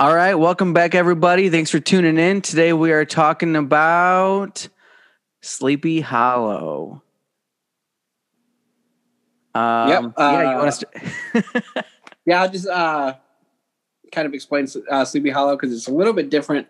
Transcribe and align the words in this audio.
All 0.00 0.14
right, 0.14 0.34
welcome 0.34 0.72
back, 0.72 0.94
everybody. 0.94 1.50
Thanks 1.50 1.70
for 1.70 1.78
tuning 1.78 2.16
in. 2.16 2.40
Today 2.40 2.72
we 2.72 2.90
are 2.90 3.04
talking 3.04 3.54
about 3.54 4.66
Sleepy 5.42 6.00
Hollow. 6.00 7.02
Um, 9.54 9.88
Yep, 9.90 10.02
yeah, 10.16 10.42
you 10.42 10.48
uh, 10.48 10.62
want 10.62 10.84
to? 11.74 11.84
Yeah, 12.24 12.40
I'll 12.40 12.48
just 12.48 12.66
uh, 12.66 13.12
kind 14.10 14.26
of 14.26 14.32
explain 14.32 14.68
uh, 14.90 15.04
Sleepy 15.04 15.28
Hollow 15.28 15.54
because 15.54 15.70
it's 15.70 15.86
a 15.86 15.92
little 15.92 16.14
bit 16.14 16.30
different 16.30 16.66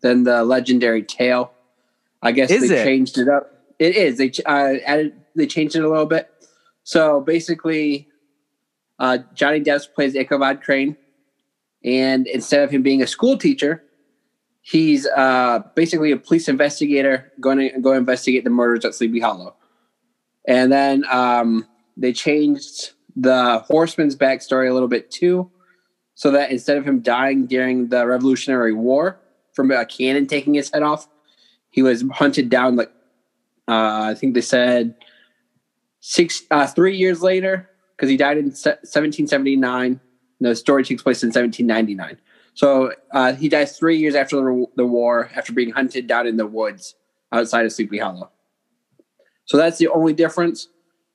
than 0.00 0.24
the 0.24 0.42
legendary 0.42 1.04
tale. 1.04 1.52
I 2.22 2.32
guess 2.32 2.50
Is 2.50 2.68
they 2.68 2.80
it? 2.80 2.84
changed 2.84 3.18
it 3.18 3.28
up. 3.28 3.52
It 3.78 3.94
is. 3.94 4.18
They 4.18 4.30
ch- 4.30 4.40
uh, 4.44 4.74
added. 4.84 5.12
They 5.36 5.46
changed 5.46 5.76
it 5.76 5.84
a 5.84 5.88
little 5.88 6.06
bit. 6.06 6.28
So 6.82 7.20
basically, 7.20 8.08
uh, 8.98 9.18
Johnny 9.32 9.60
Depp 9.60 9.94
plays 9.94 10.16
Ichabod 10.16 10.60
Crane, 10.60 10.96
and 11.84 12.26
instead 12.26 12.62
of 12.62 12.70
him 12.70 12.82
being 12.82 13.02
a 13.02 13.06
school 13.06 13.36
teacher, 13.36 13.84
he's 14.62 15.06
uh, 15.06 15.60
basically 15.74 16.10
a 16.10 16.16
police 16.16 16.48
investigator 16.48 17.30
going 17.40 17.58
to 17.58 17.80
go 17.80 17.92
investigate 17.92 18.44
the 18.44 18.50
murders 18.50 18.84
at 18.84 18.94
Sleepy 18.94 19.20
Hollow. 19.20 19.54
And 20.46 20.72
then 20.72 21.04
um, 21.10 21.68
they 21.96 22.12
changed 22.12 22.92
the 23.14 23.58
horseman's 23.60 24.16
backstory 24.16 24.68
a 24.68 24.72
little 24.72 24.88
bit 24.88 25.10
too, 25.10 25.50
so 26.14 26.30
that 26.30 26.50
instead 26.50 26.78
of 26.78 26.86
him 26.86 27.00
dying 27.00 27.46
during 27.46 27.88
the 27.88 28.06
Revolutionary 28.06 28.72
War 28.72 29.20
from 29.52 29.70
a 29.70 29.84
cannon 29.84 30.26
taking 30.26 30.54
his 30.54 30.70
head 30.72 30.82
off, 30.82 31.08
he 31.70 31.82
was 31.82 32.04
hunted 32.12 32.48
down. 32.48 32.76
Like 32.76 32.90
uh, 33.68 34.10
I 34.10 34.14
think 34.14 34.34
they 34.34 34.40
said 34.40 34.94
six, 36.00 36.42
uh, 36.50 36.66
three 36.66 36.96
years 36.96 37.22
later, 37.22 37.70
because 37.96 38.08
he 38.08 38.16
died 38.16 38.38
in 38.38 38.46
1779. 38.46 40.00
The 40.40 40.54
story 40.54 40.84
takes 40.84 41.02
place 41.02 41.22
in 41.22 41.28
1799. 41.28 42.18
So 42.54 42.92
uh, 43.12 43.32
he 43.34 43.48
dies 43.48 43.76
three 43.76 43.98
years 43.98 44.14
after 44.14 44.36
the, 44.36 44.66
the 44.76 44.86
war, 44.86 45.30
after 45.34 45.52
being 45.52 45.70
hunted 45.70 46.06
down 46.06 46.26
in 46.26 46.36
the 46.36 46.46
woods 46.46 46.94
outside 47.32 47.66
of 47.66 47.72
Sleepy 47.72 47.98
Hollow. 47.98 48.30
So 49.46 49.56
that's 49.56 49.78
the 49.78 49.88
only 49.88 50.12
difference. 50.12 50.68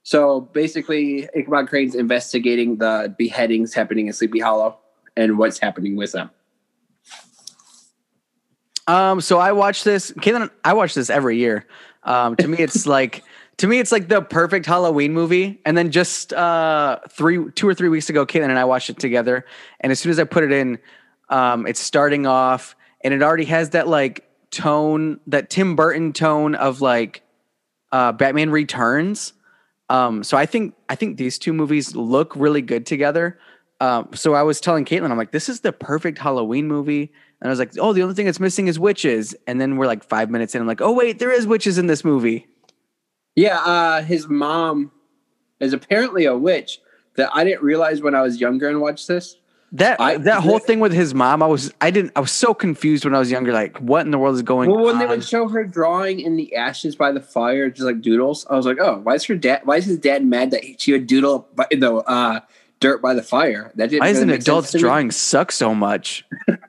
So 0.03 0.41
basically, 0.41 1.27
Ichabod 1.35 1.67
Crane's 1.67 1.95
investigating 1.95 2.77
the 2.77 3.13
beheadings 3.17 3.73
happening 3.73 4.07
in 4.07 4.13
Sleepy 4.13 4.39
Hollow 4.39 4.77
and 5.15 5.37
what's 5.37 5.59
happening 5.59 5.95
with 5.95 6.11
them. 6.11 6.29
Um, 8.87 9.21
so 9.21 9.37
I 9.37 9.51
watch 9.51 9.83
this. 9.83 10.11
Caitlin, 10.11 10.49
I 10.63 10.73
watch 10.73 10.95
this 10.95 11.09
every 11.09 11.37
year. 11.37 11.65
Um, 12.03 12.35
to 12.37 12.47
me, 12.47 12.57
it's 12.57 12.85
like 12.87 13.23
to 13.59 13.67
me, 13.67 13.79
it's 13.79 13.91
like 13.91 14.07
the 14.07 14.21
perfect 14.21 14.65
Halloween 14.65 15.13
movie. 15.13 15.59
And 15.65 15.77
then 15.77 15.91
just 15.91 16.31
uh, 16.31 16.99
three, 17.09 17.51
two 17.51 17.67
or 17.67 17.73
three 17.73 17.89
weeks 17.89 18.09
ago, 18.09 18.25
Caitlin 18.25 18.49
and 18.49 18.57
I 18.57 18.63
watched 18.63 18.89
it 18.89 18.97
together. 18.99 19.45
And 19.81 19.91
as 19.91 19.99
soon 19.99 20.11
as 20.11 20.19
I 20.19 20.23
put 20.23 20.45
it 20.45 20.51
in, 20.51 20.79
um, 21.29 21.67
it's 21.67 21.79
starting 21.79 22.25
off, 22.25 22.75
and 23.03 23.13
it 23.13 23.21
already 23.21 23.45
has 23.45 23.71
that 23.71 23.87
like 23.87 24.27
tone, 24.49 25.19
that 25.27 25.49
Tim 25.49 25.75
Burton 25.75 26.13
tone 26.13 26.55
of 26.55 26.79
like 26.81 27.21
uh, 27.91 28.13
Batman 28.13 28.49
Returns. 28.49 29.33
Um, 29.89 30.23
so 30.23 30.37
I 30.37 30.45
think 30.45 30.75
I 30.87 30.95
think 30.95 31.17
these 31.17 31.37
two 31.37 31.51
movies 31.51 31.95
look 31.95 32.35
really 32.35 32.61
good 32.61 32.85
together. 32.85 33.39
Um, 33.81 34.09
so 34.13 34.33
I 34.35 34.43
was 34.43 34.61
telling 34.61 34.85
Caitlin, 34.85 35.11
I'm 35.11 35.17
like, 35.17 35.31
this 35.31 35.49
is 35.49 35.61
the 35.61 35.71
perfect 35.73 36.17
Halloween 36.17 36.67
movie. 36.67 37.11
And 37.41 37.47
I 37.47 37.49
was 37.49 37.59
like, 37.59 37.71
oh, 37.77 37.93
the 37.93 38.03
only 38.03 38.15
thing 38.15 38.25
that's 38.25 38.39
missing 38.39 38.67
is 38.67 38.79
witches. 38.79 39.35
And 39.47 39.59
then 39.59 39.77
we're 39.77 39.87
like 39.87 40.03
five 40.03 40.29
minutes 40.29 40.55
in, 40.55 40.61
I'm 40.61 40.67
like, 40.67 40.81
oh 40.81 40.93
wait, 40.93 41.19
there 41.19 41.31
is 41.31 41.45
witches 41.45 41.77
in 41.77 41.87
this 41.87 42.03
movie. 42.03 42.47
Yeah, 43.35 43.57
uh, 43.59 44.01
his 44.01 44.27
mom 44.27 44.91
is 45.59 45.73
apparently 45.73 46.25
a 46.25 46.35
witch 46.37 46.79
that 47.15 47.29
I 47.33 47.43
didn't 47.43 47.63
realize 47.63 48.01
when 48.01 48.15
I 48.15 48.21
was 48.21 48.39
younger 48.39 48.67
and 48.69 48.81
watched 48.81 49.07
this. 49.07 49.35
That 49.73 50.01
I- 50.01 50.17
that 50.17 50.41
whole 50.41 50.57
thing 50.57 50.79
with 50.79 50.91
his 50.93 51.13
mom, 51.13 51.43
I 51.43 51.45
was 51.45 51.71
I 51.79 51.91
didn't 51.91 52.13
I 52.15 52.21
was 52.21 52.31
so 52.31 52.55
confused 52.55 53.05
when 53.05 53.13
I 53.13 53.19
was 53.19 53.29
younger. 53.29 53.53
Like, 53.53 53.77
what 53.77 54.03
in 54.03 54.09
the 54.11 54.17
world 54.17 54.33
is 54.35 54.41
going 54.41 54.71
Well, 54.71 54.83
when 54.85 54.97
they 54.97 55.03
on? 55.05 55.11
would 55.11 55.23
show 55.23 55.47
her 55.47 55.63
drawing 55.63 56.19
in 56.21 56.37
the 56.37 56.55
ashes 56.55 56.95
by 56.95 57.11
the 57.11 57.21
fire, 57.21 57.69
just 57.69 57.85
like 57.85 58.01
doodles, 58.01 58.47
I 58.49 58.55
was 58.55 58.65
like, 58.65 58.79
"Oh, 58.81 58.99
why 59.03 59.13
is 59.13 59.25
her 59.25 59.35
dad? 59.35 59.61
Why 59.65 59.75
is 59.77 59.85
his 59.85 59.99
dad 59.99 60.25
mad 60.25 60.49
that 60.51 60.81
she 60.81 60.91
would 60.91 61.05
doodle 61.05 61.47
by 61.55 61.67
the 61.69 61.93
uh, 61.97 62.39
dirt 62.79 62.99
by 62.99 63.13
the 63.13 63.21
fire?" 63.21 63.71
That 63.75 63.91
didn't. 63.91 64.01
Why 64.01 64.11
does 64.11 64.21
really 64.21 64.33
an 64.33 64.39
adult's 64.41 64.73
drawing 64.73 65.11
suck 65.11 65.51
so 65.51 65.75
much? 65.75 66.25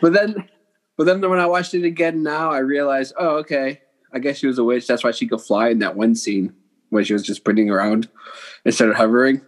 But 0.00 0.12
then, 0.12 0.48
but 0.96 1.04
then 1.06 1.20
when 1.28 1.40
I 1.40 1.46
watched 1.46 1.74
it 1.74 1.82
again 1.84 2.22
now, 2.22 2.52
I 2.52 2.58
realized, 2.58 3.14
oh, 3.18 3.38
okay, 3.38 3.80
I 4.12 4.18
guess 4.18 4.38
she 4.38 4.46
was 4.46 4.58
a 4.58 4.64
witch. 4.64 4.86
That's 4.86 5.04
why 5.04 5.10
she 5.10 5.26
could 5.26 5.40
fly 5.40 5.68
in 5.68 5.78
that 5.80 5.96
one 5.96 6.14
scene 6.14 6.54
when 6.90 7.04
she 7.04 7.12
was 7.12 7.22
just 7.22 7.40
spinning 7.40 7.70
around 7.70 8.08
instead 8.64 8.88
of 8.88 8.96
hovering. 8.96 9.42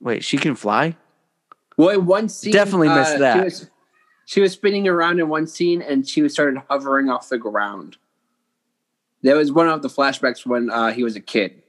Wait, 0.00 0.22
she 0.22 0.36
can 0.36 0.54
fly? 0.54 0.96
Well, 1.76 1.88
in 1.88 2.06
one 2.06 2.28
scene, 2.28 2.52
Definitely 2.52 2.88
missed 2.88 3.16
uh, 3.16 3.18
that. 3.18 3.36
She 3.36 3.44
was, 3.44 3.70
she 4.26 4.40
was 4.40 4.52
spinning 4.52 4.86
around 4.86 5.18
in 5.18 5.28
one 5.28 5.46
scene, 5.46 5.82
and 5.82 6.06
she 6.06 6.22
was 6.22 6.32
started 6.32 6.60
hovering 6.68 7.08
off 7.08 7.28
the 7.28 7.38
ground. 7.38 7.96
That 9.22 9.36
was 9.36 9.50
one 9.50 9.68
of 9.68 9.82
the 9.82 9.88
flashbacks 9.88 10.44
when 10.44 10.70
uh, 10.70 10.92
he 10.92 11.02
was 11.02 11.16
a 11.16 11.20
kid. 11.20 11.62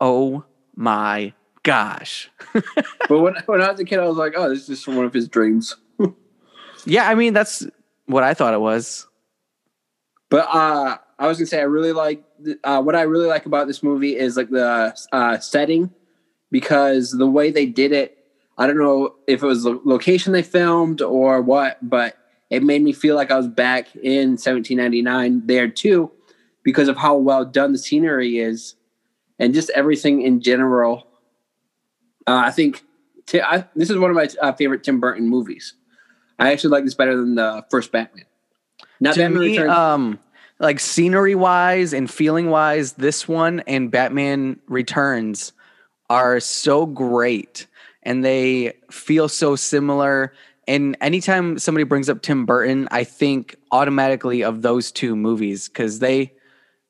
Oh 0.00 0.44
my 0.74 1.34
gosh. 1.62 2.30
But 3.08 3.20
when 3.20 3.36
when 3.46 3.62
I 3.62 3.70
was 3.70 3.78
a 3.78 3.84
kid, 3.84 4.00
I 4.00 4.06
was 4.06 4.16
like, 4.16 4.32
oh, 4.36 4.48
this 4.48 4.62
is 4.62 4.66
just 4.66 4.88
one 4.88 5.04
of 5.04 5.12
his 5.14 5.28
dreams. 5.28 5.76
Yeah, 6.88 7.08
I 7.08 7.16
mean 7.16 7.32
that's 7.32 7.66
what 8.06 8.22
I 8.22 8.32
thought 8.32 8.54
it 8.54 8.60
was. 8.60 9.08
But 10.28 10.48
uh, 10.52 10.98
I 11.18 11.26
was 11.26 11.38
gonna 11.38 11.46
say 11.46 11.60
I 11.60 11.64
really 11.64 11.92
like 11.92 12.22
uh, 12.64 12.82
what 12.82 12.96
I 12.96 13.02
really 13.02 13.26
like 13.26 13.46
about 13.46 13.66
this 13.66 13.82
movie 13.82 14.16
is 14.16 14.36
like 14.36 14.50
the 14.50 14.96
uh, 15.12 15.38
setting 15.38 15.90
because 16.50 17.12
the 17.12 17.26
way 17.26 17.50
they 17.50 17.66
did 17.66 17.92
it. 17.92 18.12
I 18.58 18.66
don't 18.66 18.78
know 18.78 19.16
if 19.26 19.42
it 19.42 19.46
was 19.46 19.64
the 19.64 19.78
location 19.84 20.32
they 20.32 20.42
filmed 20.42 21.02
or 21.02 21.42
what, 21.42 21.76
but 21.86 22.16
it 22.48 22.62
made 22.62 22.82
me 22.82 22.92
feel 22.92 23.14
like 23.14 23.30
I 23.30 23.36
was 23.36 23.48
back 23.48 23.94
in 23.96 24.30
1799 24.30 25.42
there 25.46 25.68
too, 25.68 26.10
because 26.62 26.88
of 26.88 26.96
how 26.96 27.16
well 27.16 27.44
done 27.44 27.72
the 27.72 27.78
scenery 27.78 28.38
is 28.38 28.74
and 29.38 29.52
just 29.52 29.70
everything 29.70 30.22
in 30.22 30.40
general. 30.40 31.06
Uh, 32.26 32.42
I 32.46 32.50
think 32.50 32.82
Ti- 33.26 33.42
this 33.74 33.90
is 33.90 33.98
one 33.98 34.10
of 34.10 34.16
my 34.16 34.28
uh, 34.40 34.52
favorite 34.52 34.84
Tim 34.84 35.00
Burton 35.00 35.28
movies. 35.28 35.74
I 36.38 36.52
actually 36.52 36.70
like 36.70 36.84
this 36.84 36.94
better 36.94 37.16
than 37.16 37.34
the 37.34 37.64
first 37.70 37.90
Batman. 37.92 38.24
Not 39.00 39.14
to 39.14 39.28
me, 39.28 39.58
Returns. 39.58 39.72
um, 39.72 40.18
like 40.58 40.80
scenery 40.80 41.34
wise 41.34 41.92
and 41.92 42.10
feeling 42.10 42.50
wise, 42.50 42.94
this 42.94 43.28
one 43.28 43.60
and 43.66 43.90
Batman 43.90 44.58
Returns 44.68 45.52
are 46.08 46.40
so 46.40 46.86
great 46.86 47.66
and 48.02 48.24
they 48.24 48.72
feel 48.90 49.28
so 49.28 49.56
similar. 49.56 50.32
And 50.68 50.96
anytime 51.00 51.58
somebody 51.58 51.84
brings 51.84 52.08
up 52.08 52.22
Tim 52.22 52.46
Burton, 52.46 52.88
I 52.90 53.04
think 53.04 53.56
automatically 53.70 54.42
of 54.42 54.62
those 54.62 54.90
two 54.90 55.14
movies 55.14 55.68
because 55.68 55.98
they 55.98 56.32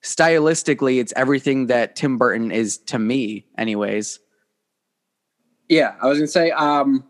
stylistically, 0.03 1.01
it's 1.01 1.13
everything 1.17 1.67
that 1.67 1.97
Tim 1.97 2.17
Burton 2.19 2.51
is 2.53 2.79
to 2.79 2.99
me, 2.99 3.47
anyways. 3.59 4.21
Yeah, 5.69 5.95
I 6.01 6.07
was 6.07 6.19
gonna 6.19 6.29
say. 6.29 6.53
Um, 6.53 7.05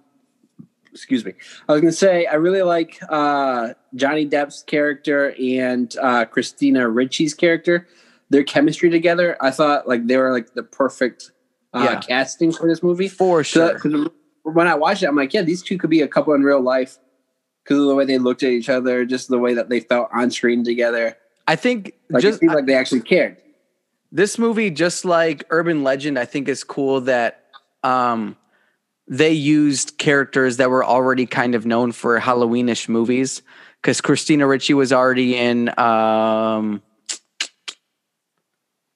excuse 0.97 1.25
me. 1.25 1.33
I 1.69 1.73
was 1.73 1.81
gonna 1.81 1.93
say 1.93 2.27
I 2.27 2.35
really 2.35 2.63
like 2.63 2.99
uh, 3.09 3.75
Johnny 3.95 4.27
Depp's 4.29 4.63
character 4.63 5.35
and 5.41 5.95
uh, 6.01 6.25
Christina 6.25 6.89
Ricci's 6.89 7.35
character. 7.35 7.87
Their 8.31 8.43
chemistry 8.43 8.91
together, 8.91 9.37
I 9.41 9.51
thought 9.53 9.87
like 9.87 10.07
they 10.07 10.17
were 10.17 10.33
like 10.33 10.55
the 10.55 10.63
perfect 10.65 11.31
uh, 11.73 11.83
Yeah. 11.85 12.01
casting 12.01 12.51
for 12.53 12.67
this 12.69 12.83
movie. 12.83 13.07
For 13.09 13.45
So, 13.45 13.77
when 14.43 14.67
I 14.67 14.75
watched 14.75 15.03
it, 15.03 15.07
I'm 15.07 15.15
like, 15.17 15.33
yeah, 15.33 15.43
these 15.43 15.63
two 15.63 15.79
could 15.79 15.91
be 15.91 16.01
a 16.01 16.09
couple 16.09 16.33
in 16.35 16.43
real 16.43 16.61
life 16.61 16.99
because 17.63 17.79
of 17.79 17.87
the 17.87 17.95
way 17.95 18.05
they 18.05 18.19
looked 18.19 18.43
at 18.43 18.51
each 18.51 18.69
other, 18.69 19.05
just 19.05 19.29
the 19.29 19.39
way 19.39 19.55
that 19.55 19.69
they 19.69 19.81
felt 19.81 20.09
on 20.13 20.31
screen 20.31 20.65
together. 20.65 21.17
I 21.47 21.55
think 21.57 21.93
Like 22.11 22.23
just 22.23 22.43
like 22.43 22.67
they 22.67 22.75
actually 22.75 23.03
cared. 23.03 23.37
this 24.11 24.39
movie 24.39 24.71
just 24.71 25.05
like 25.05 25.45
urban 25.51 25.83
legend 25.85 26.19
i 26.19 26.25
think 26.25 26.49
is 26.49 26.63
cool 26.65 27.01
that 27.03 27.45
um 27.83 28.37
they 29.09 29.33
used 29.33 29.99
characters 29.99 30.57
that 30.57 30.71
were 30.71 30.85
already 30.85 31.27
kind 31.27 31.55
of 31.55 31.65
known 31.65 31.93
for 31.93 32.19
halloweenish 32.21 32.89
movies 32.89 33.43
because 33.81 34.01
christina 34.01 34.47
ricci 34.47 34.75
was 34.75 34.93
already 34.93 35.37
in 35.37 35.69
um 35.79 36.83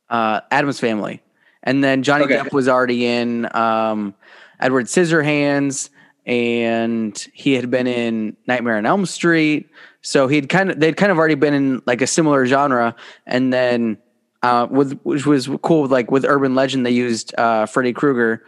uh 0.08 0.40
Addams 0.50 0.80
Family 0.80 1.22
and 1.62 1.82
then 1.84 2.02
johnny 2.02 2.24
Okay. 2.24 2.36
depp 2.36 2.52
was 2.52 2.68
already 2.68 3.06
in 3.06 3.48
um 3.54 4.14
edward 4.58 4.86
scissorhands 4.86 5.90
and 6.26 7.16
he 7.32 7.54
had 7.54 7.70
been 7.70 7.86
in 7.86 8.36
nightmare 8.46 8.76
on 8.76 8.86
elm 8.86 9.06
street 9.06 9.68
so 10.02 10.26
he'd 10.28 10.48
kind 10.48 10.70
of 10.70 10.80
they'd 10.80 10.96
kind 10.96 11.12
of 11.12 11.18
already 11.18 11.34
been 11.34 11.54
in 11.54 11.82
like 11.86 12.00
a 12.02 12.06
similar 12.06 12.46
genre 12.46 12.94
and 13.26 13.52
then 13.52 13.96
uh, 14.42 14.66
with 14.70 14.98
which 15.02 15.26
was 15.26 15.50
cool. 15.62 15.82
with, 15.82 15.92
Like 15.92 16.10
with 16.10 16.24
Urban 16.24 16.54
Legend, 16.54 16.86
they 16.86 16.90
used 16.92 17.34
uh, 17.38 17.66
Freddy 17.66 17.92
Krueger 17.92 18.42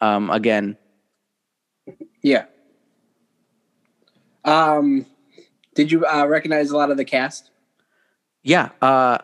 um, 0.00 0.30
again. 0.30 0.74
Yeah. 2.22 2.46
Um, 4.44 5.06
did 5.74 5.90
you 5.90 6.06
uh, 6.06 6.26
recognize 6.26 6.70
a 6.70 6.76
lot 6.76 6.90
of 6.90 6.96
the 6.96 7.04
cast? 7.04 7.50
Yeah, 8.42 8.70
uh, 8.82 9.18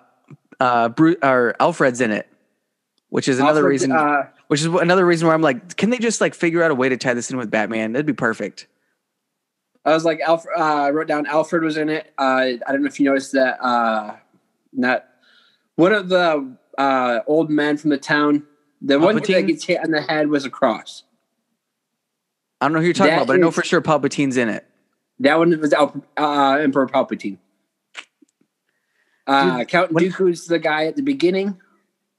uh, 0.58 0.88
Bru- 0.90 1.16
or 1.22 1.54
Alfred's 1.60 2.00
in 2.00 2.10
it, 2.10 2.26
which 3.10 3.28
is 3.28 3.38
another 3.38 3.60
Alfred, 3.60 3.70
reason. 3.70 3.92
Uh, 3.92 4.28
which 4.48 4.60
is 4.60 4.66
another 4.66 5.04
reason 5.04 5.28
why 5.28 5.34
I'm 5.34 5.42
like, 5.42 5.76
can 5.76 5.90
they 5.90 5.98
just 5.98 6.20
like 6.20 6.34
figure 6.34 6.62
out 6.62 6.70
a 6.70 6.74
way 6.74 6.88
to 6.88 6.96
tie 6.96 7.14
this 7.14 7.30
in 7.30 7.36
with 7.36 7.50
Batman? 7.50 7.92
That'd 7.92 8.06
be 8.06 8.12
perfect. 8.12 8.66
I 9.84 9.94
was 9.94 10.04
like, 10.04 10.20
Alfred. 10.20 10.54
Uh, 10.58 10.62
I 10.62 10.90
wrote 10.90 11.06
down 11.08 11.26
Alfred 11.26 11.62
was 11.62 11.76
in 11.76 11.88
it. 11.88 12.12
Uh, 12.18 12.22
I 12.22 12.58
don't 12.68 12.82
know 12.82 12.88
if 12.88 12.98
you 12.98 13.06
noticed 13.06 13.32
that. 13.32 13.62
Uh, 13.62 14.16
not 14.72 15.06
one 15.76 15.92
of 15.92 16.08
the 16.08 16.56
uh, 16.78 17.20
old 17.26 17.50
men 17.50 17.76
from 17.76 17.90
the 17.90 17.98
town. 17.98 18.46
The 18.82 18.98
one 18.98 19.14
that 19.14 19.24
Palpatine? 19.24 19.46
gets 19.46 19.64
hit 19.64 19.80
on 19.84 19.90
the 19.90 20.00
head 20.00 20.28
was 20.28 20.44
a 20.44 20.50
cross. 20.50 21.04
I 22.60 22.66
don't 22.66 22.72
know 22.74 22.80
who 22.80 22.86
you're 22.86 22.94
talking 22.94 23.10
That 23.10 23.16
about, 23.22 23.26
but 23.28 23.36
I 23.36 23.38
know 23.38 23.50
for 23.50 23.62
sure 23.64 23.80
Palpatine's 23.80 24.36
in 24.36 24.48
it. 24.48 24.66
That 25.20 25.38
one 25.38 25.58
was 25.60 25.72
Al- 25.72 26.04
uh, 26.16 26.58
Emperor 26.60 26.86
Palpatine. 26.86 27.38
Uh, 29.26 29.58
Dude, 29.58 29.68
Count 29.68 29.92
when- 29.92 30.04
Dooku's 30.04 30.46
the 30.46 30.58
guy 30.58 30.86
at 30.86 30.96
the 30.96 31.02
beginning. 31.02 31.58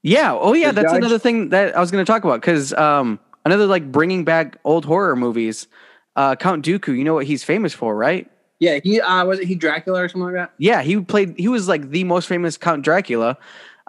Yeah. 0.03 0.33
Oh, 0.33 0.53
yeah. 0.53 0.71
The 0.71 0.81
That's 0.81 0.93
judge? 0.93 0.97
another 0.97 1.19
thing 1.19 1.49
that 1.49 1.75
I 1.75 1.79
was 1.79 1.91
going 1.91 2.03
to 2.03 2.11
talk 2.11 2.23
about 2.23 2.41
because 2.41 2.73
um, 2.73 3.19
another 3.45 3.67
like 3.67 3.91
bringing 3.91 4.23
back 4.23 4.57
old 4.63 4.85
horror 4.85 5.15
movies. 5.15 5.67
Uh, 6.15 6.35
Count 6.35 6.65
Dooku. 6.65 6.97
You 6.97 7.03
know 7.03 7.13
what 7.13 7.25
he's 7.25 7.43
famous 7.43 7.73
for, 7.73 7.95
right? 7.95 8.29
Yeah, 8.59 8.79
he 8.83 8.99
uh, 8.99 9.25
was 9.25 9.39
it 9.39 9.47
he 9.47 9.55
Dracula 9.55 10.03
or 10.03 10.09
something 10.09 10.25
like 10.25 10.33
that. 10.33 10.53
Yeah, 10.57 10.81
he 10.81 10.99
played. 11.01 11.35
He 11.37 11.47
was 11.47 11.67
like 11.67 11.89
the 11.89 12.03
most 12.03 12.27
famous 12.27 12.57
Count 12.57 12.83
Dracula, 12.83 13.37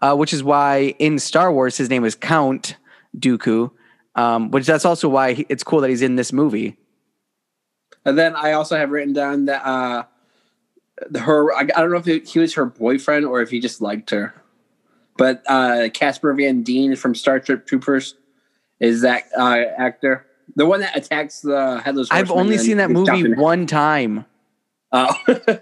uh, 0.01 0.15
which 0.15 0.33
is 0.33 0.43
why 0.45 0.95
in 0.99 1.19
Star 1.19 1.53
Wars 1.53 1.77
his 1.77 1.91
name 1.91 2.05
is 2.05 2.15
Count 2.15 2.77
Dooku. 3.19 3.71
Um, 4.15 4.51
which 4.51 4.67
that's 4.67 4.85
also 4.85 5.09
why 5.09 5.33
he, 5.33 5.47
it's 5.49 5.65
cool 5.65 5.81
that 5.81 5.89
he's 5.91 6.03
in 6.03 6.17
this 6.17 6.33
movie. 6.33 6.77
And 8.05 8.19
then 8.19 8.35
I 8.37 8.53
also 8.53 8.77
have 8.77 8.91
written 8.91 9.13
down 9.15 9.47
that 9.47 9.65
uh, 9.67 10.05
the- 11.09 11.21
her. 11.21 11.53
I, 11.55 11.61
I 11.61 11.65
don't 11.65 11.91
know 11.91 11.97
if 11.97 12.09
it, 12.09 12.29
he 12.29 12.39
was 12.39 12.55
her 12.55 12.67
boyfriend 12.67 13.25
or 13.25 13.41
if 13.41 13.51
he 13.51 13.61
just 13.61 13.81
liked 13.81 14.11
her. 14.11 14.35
But 15.17 15.43
uh, 15.47 15.89
Casper 15.95 16.33
Van 16.35 16.63
Dien 16.63 16.97
from 16.97 17.15
Starship 17.15 17.67
Troopers 17.67 18.15
is 18.81 19.03
that 19.03 19.25
uh, 19.39 19.63
actor, 19.79 20.27
the 20.57 20.67
one 20.67 20.81
that 20.81 20.97
attacks 20.97 21.41
the 21.41 21.81
headless. 21.85 22.09
I've 22.11 22.31
only 22.31 22.59
seen 22.59 22.79
that 22.79 22.91
movie 22.91 23.33
one 23.35 23.67
time. 23.67 24.25
Oh, 24.91 25.15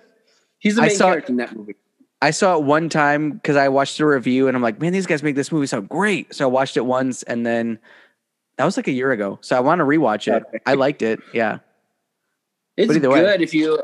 he's 0.59 0.77
the 0.77 0.83
I 0.83 0.87
main 0.87 0.97
saw- 0.97 1.07
character 1.11 1.33
in 1.33 1.37
that 1.39 1.55
movie. 1.55 1.75
I 2.23 2.33
saw 2.33 2.57
it 2.57 2.65
one 2.65 2.89
time 2.91 3.31
because 3.33 3.57
I 3.57 3.69
watched 3.69 3.99
a 3.99 4.07
review 4.07 4.47
and 4.47 4.55
I'm 4.55 4.63
like, 4.63 4.79
man, 4.79 4.93
these 4.93 5.07
guys 5.07 5.23
make 5.23 5.37
this 5.37 5.51
movie 5.51 5.67
sound 5.67 5.89
great. 5.89 6.35
So 6.35 6.45
I 6.45 6.49
watched 6.49 6.77
it 6.77 6.85
once 6.85 7.23
and 7.23 7.47
then 7.47 7.79
that 8.61 8.67
was 8.67 8.77
like 8.77 8.89
a 8.89 8.93
year 8.93 9.11
ago. 9.11 9.39
So 9.41 9.57
I 9.57 9.61
want 9.61 9.79
to 9.79 9.87
rewatch 9.87 10.31
it. 10.31 10.45
I 10.67 10.75
liked 10.75 11.01
it. 11.01 11.19
Yeah. 11.33 11.61
It's 12.77 12.93
good 12.93 13.09
way. 13.09 13.25
if 13.41 13.55
you. 13.55 13.83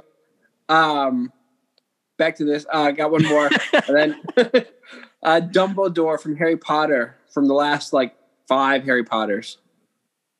Um, 0.68 1.32
back 2.18 2.36
to 2.36 2.44
this. 2.44 2.66
Uh, 2.66 2.82
I 2.82 2.92
got 2.92 3.10
one 3.10 3.24
more. 3.24 3.48
and 3.72 3.96
then 3.96 4.20
uh, 5.22 5.40
Dumbledore 5.50 6.20
from 6.20 6.36
Harry 6.36 6.58
Potter 6.58 7.16
from 7.32 7.48
the 7.48 7.54
last 7.54 7.94
like 7.94 8.14
five 8.48 8.84
Harry 8.84 9.02
Potters 9.02 9.56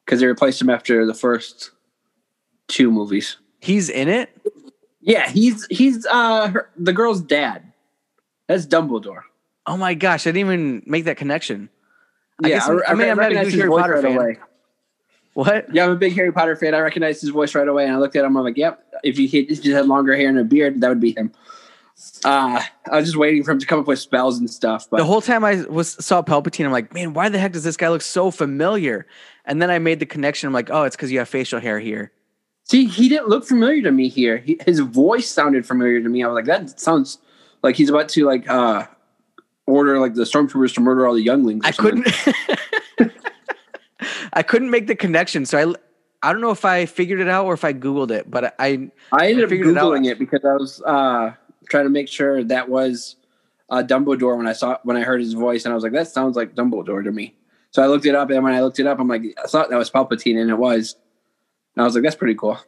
because 0.04 0.20
they 0.20 0.26
replaced 0.26 0.60
him 0.60 0.68
after 0.68 1.06
the 1.06 1.14
first 1.14 1.70
two 2.68 2.90
movies. 2.90 3.38
He's 3.60 3.88
in 3.88 4.08
it. 4.08 4.36
Yeah, 5.00 5.30
he's 5.30 5.66
he's 5.70 6.04
uh 6.04 6.48
her, 6.48 6.68
the 6.76 6.92
girl's 6.92 7.22
dad. 7.22 7.72
That's 8.48 8.66
Dumbledore. 8.66 9.22
Oh 9.66 9.78
my 9.78 9.94
gosh. 9.94 10.26
I 10.26 10.30
didn't 10.30 10.40
even 10.40 10.82
make 10.84 11.06
that 11.06 11.16
connection. 11.16 11.70
I 12.44 12.48
yeah, 12.48 12.64
I'm- 12.64 12.80
I 12.86 12.94
mean, 12.94 13.08
I'm 13.08 13.16
not 13.16 13.30
a 13.32 13.34
recognized 13.34 13.46
huge 13.50 13.52
his 13.54 13.60
Harry 13.60 13.68
voice 13.68 13.80
Potter 13.80 13.92
right 13.94 14.02
fan. 14.02 14.16
away. 14.16 14.36
What? 15.34 15.74
Yeah, 15.74 15.84
I'm 15.84 15.90
a 15.90 15.96
big 15.96 16.14
Harry 16.14 16.32
Potter 16.32 16.56
fan. 16.56 16.74
I 16.74 16.80
recognized 16.80 17.20
his 17.20 17.30
voice 17.30 17.54
right 17.54 17.68
away, 17.68 17.84
and 17.84 17.92
I 17.94 17.98
looked 17.98 18.16
at 18.16 18.24
him. 18.24 18.36
I'm 18.36 18.44
like, 18.44 18.56
"Yep, 18.56 18.82
if 19.04 19.16
he 19.18 19.26
had- 19.28 19.48
just 19.48 19.64
had 19.66 19.86
longer 19.86 20.16
hair 20.16 20.28
and 20.28 20.38
a 20.38 20.44
beard, 20.44 20.80
that 20.80 20.88
would 20.88 21.00
be 21.00 21.12
him." 21.12 21.32
Uh, 22.24 22.62
I 22.90 22.96
was 22.96 23.06
just 23.06 23.16
waiting 23.16 23.42
for 23.42 23.50
him 23.52 23.58
to 23.58 23.66
come 23.66 23.80
up 23.80 23.86
with 23.86 23.98
spells 23.98 24.38
and 24.38 24.48
stuff. 24.50 24.86
But 24.90 24.98
the 24.98 25.04
whole 25.04 25.20
time 25.22 25.44
I 25.44 25.62
was 25.68 25.92
saw 26.04 26.22
Palpatine, 26.22 26.66
I'm 26.66 26.72
like, 26.72 26.92
man, 26.92 27.14
why 27.14 27.28
the 27.30 27.38
heck 27.38 27.52
does 27.52 27.64
this 27.64 27.76
guy 27.76 27.88
look 27.88 28.02
so 28.02 28.30
familiar? 28.30 29.06
And 29.46 29.62
then 29.62 29.70
I 29.70 29.78
made 29.78 30.00
the 30.00 30.06
connection. 30.06 30.46
I'm 30.46 30.52
like, 30.52 30.68
oh, 30.70 30.82
it's 30.84 30.94
because 30.96 31.10
you 31.10 31.18
have 31.20 31.28
facial 31.28 31.58
hair 31.60 31.78
here. 31.80 32.12
see, 32.64 32.84
he 32.86 33.08
didn't 33.08 33.28
look 33.28 33.46
familiar 33.46 33.80
to 33.82 33.92
me 33.92 34.08
here. 34.08 34.38
He, 34.38 34.58
his 34.66 34.80
voice 34.80 35.30
sounded 35.30 35.64
familiar 35.66 36.02
to 36.02 36.08
me. 36.08 36.22
I 36.22 36.26
was 36.26 36.34
like, 36.34 36.44
"That 36.46 36.78
sounds 36.80 37.18
like 37.62 37.76
he's 37.76 37.88
about 37.90 38.08
to 38.10 38.26
like 38.26 38.48
uh 38.48 38.86
order 39.66 39.98
like 39.98 40.14
the 40.14 40.22
stormtroopers 40.22 40.74
to 40.74 40.80
murder 40.80 41.06
all 41.06 41.14
the 41.14 41.22
younglings." 41.22 41.62
I 41.64 41.70
something. 41.72 42.02
couldn't. 42.02 43.12
I 44.32 44.42
couldn't 44.42 44.70
make 44.70 44.86
the 44.86 44.94
connection. 44.96 45.46
So 45.46 45.58
I, 45.58 46.28
I 46.28 46.32
don't 46.32 46.40
know 46.40 46.50
if 46.50 46.64
I 46.64 46.86
figured 46.86 47.20
it 47.20 47.28
out 47.28 47.46
or 47.46 47.54
if 47.54 47.64
I 47.64 47.72
googled 47.72 48.10
it, 48.10 48.30
but 48.30 48.54
I, 48.58 48.90
I 49.12 49.28
ended 49.28 49.40
I 49.40 49.44
up 49.44 49.48
figured 49.50 49.68
it 49.68 49.76
out. 49.78 49.92
googling 49.92 50.06
it, 50.10 50.18
because 50.18 50.44
I 50.44 50.52
was 50.52 50.82
uh, 50.82 51.32
trying 51.70 51.84
to 51.84 51.90
make 51.90 52.08
sure 52.08 52.44
that 52.44 52.68
was 52.68 53.16
uh, 53.70 53.82
Dumbledore 53.82 54.36
when 54.36 54.46
I 54.46 54.52
saw 54.52 54.78
when 54.82 54.96
I 54.96 55.02
heard 55.02 55.20
his 55.20 55.32
voice, 55.32 55.64
and 55.64 55.72
I 55.72 55.74
was 55.74 55.84
like, 55.84 55.92
"That 55.92 56.08
sounds 56.08 56.36
like 56.36 56.54
Dumbledore 56.54 57.02
to 57.04 57.12
me." 57.12 57.34
So 57.70 57.82
I 57.82 57.86
looked 57.86 58.06
it 58.06 58.14
up, 58.14 58.30
and 58.30 58.42
when 58.42 58.54
I 58.54 58.60
looked 58.62 58.78
it 58.78 58.86
up, 58.86 58.98
I'm 58.98 59.08
like, 59.08 59.22
"I 59.42 59.46
thought 59.46 59.70
that 59.70 59.76
was 59.76 59.90
Palpatine," 59.90 60.40
and 60.40 60.50
it 60.50 60.58
was. 60.58 60.96
And 61.74 61.82
I 61.82 61.84
was 61.84 61.94
like, 61.94 62.02
"That's 62.04 62.16
pretty 62.16 62.34
cool." 62.34 62.58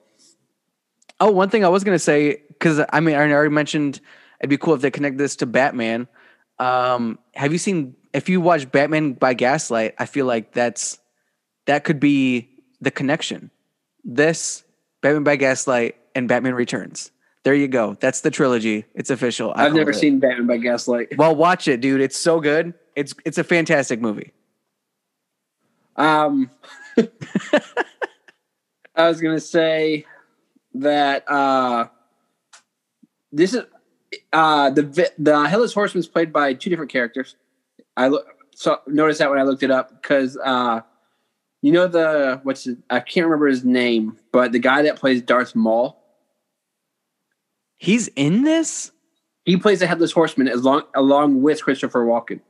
oh, 1.21 1.31
one 1.31 1.51
thing 1.51 1.65
I 1.65 1.69
was 1.69 1.85
gonna 1.85 1.99
say 1.99 2.43
because 2.49 2.81
I 2.93 3.01
mean 3.01 3.15
I 3.15 3.31
already 3.31 3.53
mentioned 3.53 4.01
it'd 4.41 4.51
be 4.51 4.57
cool 4.59 4.75
if 4.75 4.81
they 4.81 4.91
connect 4.91 5.19
this 5.19 5.37
to 5.37 5.47
Batman. 5.47 6.07
Um, 6.59 7.19
have 7.35 7.53
you 7.53 7.59
seen 7.59 7.95
if 8.13 8.29
you 8.29 8.41
watch 8.41 8.71
Batman 8.71 9.13
by 9.13 9.35
Gaslight? 9.35 9.95
I 9.99 10.07
feel 10.07 10.27
like 10.27 10.53
that's 10.53 10.99
that 11.67 11.85
could 11.85 12.01
be 12.01 12.49
the 12.81 12.91
connection. 12.91 13.51
This 14.05 14.65
Batman 15.03 15.25
by 15.25 15.37
Gaslight 15.37 15.97
and 16.15 16.29
Batman 16.29 16.55
Returns. 16.55 17.11
There 17.45 17.55
you 17.55 17.69
go. 17.69 17.97
That's 18.01 18.23
the 18.23 18.31
trilogy. 18.31 18.85
It's 18.95 19.11
official. 19.11 19.53
I 19.55 19.67
I've 19.67 19.75
never 19.75 19.91
it. 19.91 19.95
seen 19.95 20.19
Batman 20.19 20.47
by 20.47 20.59
Gaslight. 20.59 21.17
Well, 21.17 21.35
watch 21.35 21.69
it, 21.69 21.81
dude. 21.81 22.01
It's 22.01 22.19
so 22.19 22.41
good. 22.41 22.75
It's 22.97 23.15
it's 23.25 23.39
a 23.39 23.45
fantastic 23.45 24.01
movie. 24.01 24.33
Um, 25.97 26.51
I 28.95 29.09
was 29.09 29.21
gonna 29.21 29.41
say 29.41 30.05
that 30.75 31.31
uh, 31.31 31.87
this 33.33 33.55
is 33.55 33.65
uh, 34.33 34.71
the 34.71 35.11
the 35.19 35.49
Headless 35.49 35.73
Horseman 35.75 36.01
is 36.01 36.09
played 36.09 36.33
by 36.33 36.55
two 36.55 36.71
different 36.71 36.91
characters. 36.91 37.37
I 37.97 38.09
look 38.09 38.27
so 38.55 38.79
noticed 38.87 39.19
that 39.21 39.31
when 39.31 39.39
I 39.39 39.43
looked 39.43 39.63
it 39.63 39.71
up 39.71 39.91
because 40.03 40.37
uh, 40.45 40.81
you 41.63 41.73
know 41.73 41.87
the 41.87 42.41
what's 42.43 42.65
his, 42.65 42.77
I 42.91 43.01
can't 43.01 43.27
remember 43.27 43.47
his 43.47 43.65
name, 43.65 44.19
but 44.33 44.53
the 44.53 44.59
guy 44.59 44.83
that 44.83 44.97
plays 44.97 45.23
Darth 45.23 45.55
Maul, 45.55 46.03
He's 47.79 48.09
in 48.17 48.43
this. 48.43 48.91
he 49.45 49.57
plays 49.57 49.81
the 49.81 49.87
Headless 49.87 50.13
Horseman 50.13 50.49
as 50.49 50.63
long 50.65 50.83
along 50.95 51.43
with 51.43 51.63
Christopher 51.63 52.05
Walken. 52.05 52.41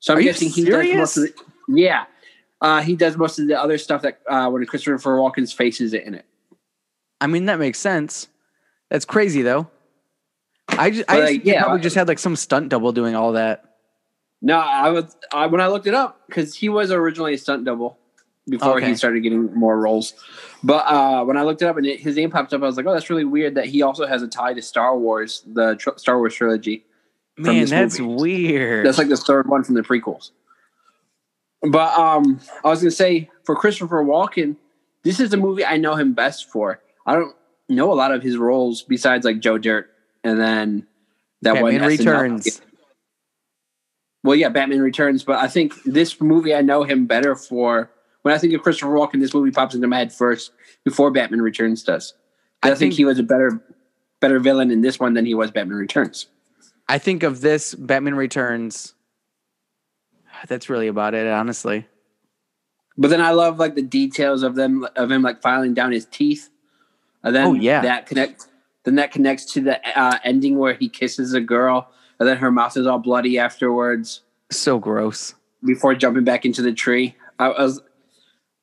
So 0.00 0.12
I'm 0.12 0.18
Are 0.18 0.22
guessing 0.22 0.50
he 0.50 0.64
does 0.64 0.94
most 0.94 1.16
of 1.16 1.22
the 1.24 1.34
yeah. 1.68 2.04
Uh, 2.60 2.82
he 2.82 2.96
does 2.96 3.16
most 3.16 3.38
of 3.38 3.46
the 3.46 3.60
other 3.60 3.78
stuff 3.78 4.02
that 4.02 4.20
uh, 4.28 4.50
when 4.50 4.66
Christopher 4.66 5.16
Walken's 5.16 5.52
face 5.52 5.80
is 5.80 5.94
in 5.94 6.14
it. 6.14 6.24
I 7.20 7.28
mean, 7.28 7.46
that 7.46 7.58
makes 7.60 7.78
sense. 7.78 8.26
That's 8.90 9.04
crazy 9.04 9.42
though. 9.42 9.68
I 10.78 10.90
just, 10.90 11.10
I 11.10 11.34
just 11.34 11.44
yeah, 11.46 11.62
probably 11.62 11.80
I- 11.80 11.82
just 11.82 11.96
had 11.96 12.08
like 12.08 12.18
some 12.18 12.36
stunt 12.36 12.68
double 12.70 12.92
doing 12.92 13.14
all 13.14 13.32
that. 13.32 13.64
No, 14.40 14.56
I 14.58 14.90
was 14.90 15.16
I, 15.32 15.46
when 15.46 15.60
I 15.60 15.66
looked 15.66 15.86
it 15.88 15.94
up 15.94 16.26
because 16.28 16.54
he 16.54 16.68
was 16.68 16.90
originally 16.92 17.34
a 17.34 17.38
stunt 17.38 17.64
double 17.64 17.98
before 18.48 18.76
Okay. 18.78 18.86
he 18.88 18.94
started 18.94 19.20
getting 19.22 19.52
more 19.54 19.78
roles. 19.78 20.14
But 20.62 20.86
uh, 20.86 21.24
when 21.24 21.36
I 21.36 21.42
looked 21.42 21.60
it 21.60 21.66
up 21.66 21.76
and 21.76 21.84
it, 21.86 21.98
his 22.00 22.14
name 22.16 22.30
popped 22.30 22.54
up, 22.54 22.62
I 22.62 22.66
was 22.66 22.76
like, 22.76 22.86
"Oh, 22.86 22.92
that's 22.92 23.10
really 23.10 23.24
weird 23.24 23.56
that 23.56 23.66
he 23.66 23.82
also 23.82 24.06
has 24.06 24.22
a 24.22 24.28
tie 24.28 24.54
to 24.54 24.62
Star 24.62 24.96
Wars, 24.96 25.42
the 25.46 25.74
tr- 25.76 25.96
Star 25.96 26.18
Wars 26.18 26.34
trilogy." 26.34 26.84
Man, 27.36 27.66
that's 27.66 27.98
movie. 27.98 28.46
weird. 28.52 28.86
That's 28.86 28.98
like 28.98 29.08
the 29.08 29.16
third 29.16 29.48
one 29.48 29.64
from 29.64 29.74
the 29.74 29.82
prequels. 29.82 30.30
But 31.62 31.98
um, 31.98 32.40
I 32.64 32.68
was 32.68 32.80
gonna 32.80 32.90
say 32.92 33.28
for 33.44 33.56
Christopher 33.56 34.04
Walken, 34.04 34.56
this 35.02 35.18
is 35.20 35.30
the 35.30 35.36
movie 35.36 35.64
I 35.64 35.76
know 35.76 35.94
him 35.96 36.12
best 36.12 36.48
for. 36.50 36.80
I 37.06 37.14
don't 37.14 37.34
know 37.68 37.92
a 37.92 37.94
lot 37.94 38.12
of 38.14 38.22
his 38.22 38.36
roles 38.36 38.82
besides 38.82 39.24
like 39.24 39.40
Joe 39.40 39.58
Dirt, 39.58 39.90
and 40.24 40.40
then 40.40 40.86
that 41.42 41.60
one 41.62 41.72
Batman 41.72 41.90
SNL 41.90 41.98
Returns. 41.98 42.60
well, 44.24 44.36
yeah, 44.36 44.48
Batman 44.48 44.80
Returns, 44.80 45.24
but 45.24 45.38
I 45.38 45.48
think 45.48 45.74
this 45.84 46.20
movie 46.20 46.54
I 46.54 46.60
know 46.62 46.82
him 46.84 47.06
better 47.06 47.34
for. 47.36 47.90
When 48.22 48.34
I 48.34 48.38
think 48.38 48.52
of 48.52 48.62
Christopher 48.62 48.90
Walken, 48.92 49.20
this 49.20 49.32
movie 49.32 49.52
pops 49.52 49.74
into 49.74 49.86
my 49.86 49.98
head 49.98 50.12
first 50.12 50.50
before 50.84 51.10
Batman 51.10 51.40
Returns 51.40 51.82
does. 51.84 52.14
I, 52.62 52.68
I 52.68 52.70
think, 52.70 52.78
think- 52.78 52.94
he 52.94 53.04
was 53.04 53.18
a 53.18 53.22
better 53.22 53.60
better 54.20 54.40
villain 54.40 54.70
in 54.72 54.80
this 54.80 54.98
one 54.98 55.14
than 55.14 55.24
he 55.24 55.34
was 55.34 55.50
Batman 55.52 55.78
Returns. 55.78 56.26
I 56.88 56.98
think 56.98 57.22
of 57.22 57.40
this 57.40 57.74
Batman 57.74 58.14
Returns. 58.16 58.94
That's 60.48 60.68
really 60.68 60.88
about 60.88 61.14
it, 61.14 61.26
honestly. 61.26 61.86
But 62.96 63.10
then 63.10 63.20
I 63.20 63.30
love 63.30 63.58
like 63.60 63.76
the 63.76 63.82
details 63.82 64.42
of 64.42 64.56
them 64.56 64.86
of 64.96 65.10
him 65.10 65.22
like 65.22 65.40
filing 65.40 65.74
down 65.74 65.92
his 65.92 66.04
teeth, 66.06 66.50
and 67.22 67.34
then 67.34 67.46
Oh, 67.46 67.54
yeah. 67.54 67.80
that 67.82 68.06
connect 68.06 68.48
then 68.88 68.96
that 68.96 69.12
connects 69.12 69.44
to 69.52 69.60
the 69.60 69.98
uh, 69.98 70.18
ending 70.24 70.58
where 70.58 70.74
he 70.74 70.88
kisses 70.88 71.34
a 71.34 71.40
girl, 71.40 71.90
and 72.18 72.28
then 72.28 72.38
her 72.38 72.50
mouth 72.50 72.76
is 72.76 72.86
all 72.86 72.98
bloody 72.98 73.38
afterwards. 73.38 74.22
So 74.50 74.78
gross. 74.78 75.34
before 75.64 75.94
jumping 75.94 76.24
back 76.24 76.44
into 76.44 76.62
the 76.62 76.72
tree. 76.72 77.14
I 77.38 77.48
was 77.48 77.80